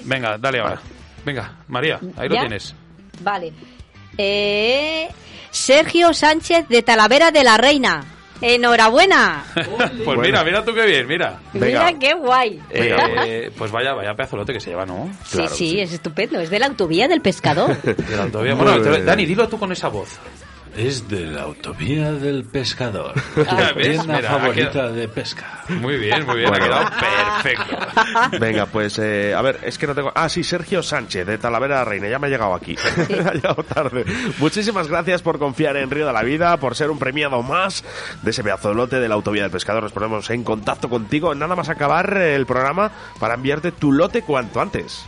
[0.05, 0.81] Venga, dale ahora.
[1.25, 2.75] Venga, María, ahí lo tienes.
[3.21, 3.53] Vale.
[4.19, 5.09] Eh,
[5.51, 8.05] Sergio Sánchez de Talavera de la Reina.
[8.41, 9.45] Enhorabuena.
[10.05, 11.39] Pues mira, mira tú qué bien, mira.
[11.55, 11.67] Venga.
[11.87, 12.61] Mira qué guay.
[12.71, 15.11] Eh, pues vaya, vaya pedazo de lote que se lleva, ¿no?
[15.25, 15.81] Sí, Claro, sí, sí.
[15.81, 16.39] es estupendo.
[16.39, 17.77] Es de la autovía del pescador.
[17.83, 18.55] De la autovía.
[18.55, 18.79] Bueno.
[18.79, 20.19] Dani, dilo tú con esa voz.
[20.77, 23.15] Es de la autovía del pescador.
[23.77, 23.89] ¿ves?
[23.97, 25.65] Tienda Mira, favorita quedado- de pesca.
[25.69, 26.91] Muy bien, muy bien, ha quedado
[27.43, 27.77] perfecto.
[28.39, 30.13] Venga, pues eh, a ver, es que no tengo.
[30.15, 32.77] Ah, sí, Sergio Sánchez de Talavera de la Reina, ya me ha llegado aquí.
[33.09, 34.05] me ha llegado tarde.
[34.39, 37.83] Muchísimas gracias por confiar en Río de la Vida, por ser un premiado más
[38.23, 39.83] de ese pedazo de lote de la Autovía del Pescador.
[39.83, 44.61] Nos ponemos en contacto contigo, nada más acabar el programa, para enviarte tu lote cuanto
[44.61, 45.07] antes.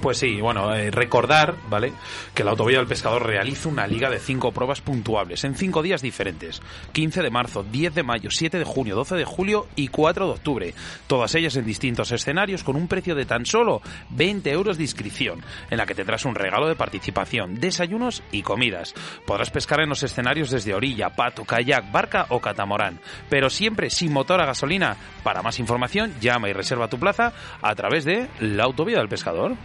[0.00, 1.92] Pues sí, bueno, eh, recordar, ¿vale?
[2.34, 6.02] Que la Autovía del Pescador realiza una liga de cinco pruebas puntuables en cinco días
[6.02, 6.60] diferentes.
[6.92, 10.32] 15 de marzo, 10 de mayo, 7 de junio, 12 de julio y 4 de
[10.32, 10.74] octubre.
[11.06, 13.80] Todas ellas en distintos escenarios con un precio de tan solo
[14.10, 18.94] 20 euros de inscripción, en la que tendrás un regalo de participación, desayunos y comidas.
[19.26, 24.12] Podrás pescar en los escenarios desde orilla, pato, kayak, barca o catamarán, pero siempre sin
[24.12, 24.96] motor a gasolina.
[25.22, 27.32] Para más información, llama y reserva tu plaza
[27.62, 29.56] a través de la Autovía del Pescador.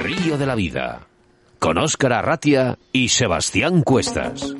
[0.00, 1.06] Río de la Vida.
[1.58, 4.54] Con Óscar Arratia y Sebastián Cuestas.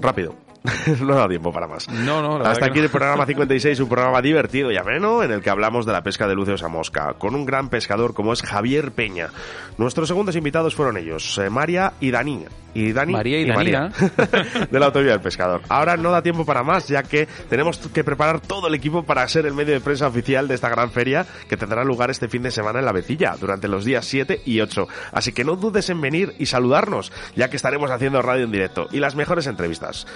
[0.00, 0.43] Rápido.
[1.00, 1.88] no da tiempo para más.
[1.90, 2.84] No, no, la Hasta aquí no.
[2.84, 6.26] el programa 56, un programa divertido y ameno en el que hablamos de la pesca
[6.26, 9.28] de luceos a mosca, con un gran pescador como es Javier Peña.
[9.76, 12.46] Nuestros segundos invitados fueron ellos, eh, María y Dani.
[12.72, 14.66] Y Dani María y María, Danina.
[14.70, 15.60] de la Autovía del Pescador.
[15.68, 19.28] Ahora no da tiempo para más, ya que tenemos que preparar todo el equipo para
[19.28, 22.42] ser el medio de prensa oficial de esta gran feria que tendrá lugar este fin
[22.42, 24.88] de semana en La Vecilla, durante los días 7 y 8.
[25.12, 28.88] Así que no dudes en venir y saludarnos, ya que estaremos haciendo radio en directo
[28.90, 30.06] y las mejores entrevistas.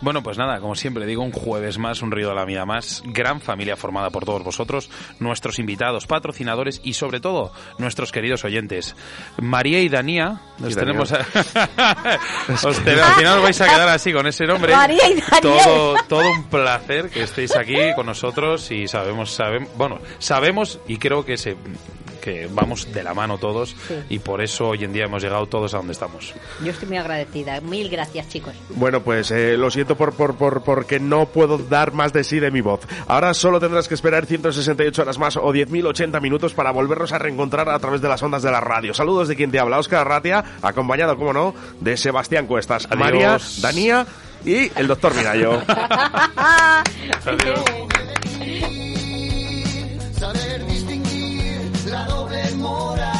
[0.00, 3.02] Bueno, pues nada, como siempre digo, un jueves más, un río de la vida más,
[3.06, 4.90] gran familia formada por todos vosotros,
[5.20, 8.94] nuestros invitados, patrocinadores y sobre todo nuestros queridos oyentes.
[9.40, 11.26] María y Danía, nos Y tenemos Daniel.
[11.76, 12.18] a...
[12.68, 14.74] Os te- al final os vais a quedar así con ese nombre.
[14.74, 15.40] María y Daniel.
[15.40, 20.98] Todo, todo un placer que estéis aquí con nosotros y sabemos, sabemos, bueno, sabemos y
[20.98, 21.56] creo que se
[22.26, 23.76] que vamos de la mano todos
[24.10, 26.34] y por eso hoy en día hemos llegado todos a donde estamos.
[26.60, 27.60] Yo estoy muy agradecida.
[27.60, 28.52] Mil gracias, chicos.
[28.70, 32.40] Bueno, pues eh, lo siento por, por, por, porque no puedo dar más de sí
[32.40, 32.80] de mi voz.
[33.06, 37.68] Ahora solo tendrás que esperar 168 horas más o 10.080 minutos para volvernos a reencontrar
[37.68, 38.92] a través de las ondas de la radio.
[38.92, 44.04] Saludos de quien te habla, Oscar Ratia, acompañado, como no, de Sebastián Cuestas, María, Danía
[44.44, 45.62] y el doctor Mirayo.
[47.24, 47.86] Adiós
[51.96, 53.15] nuestra doble moral.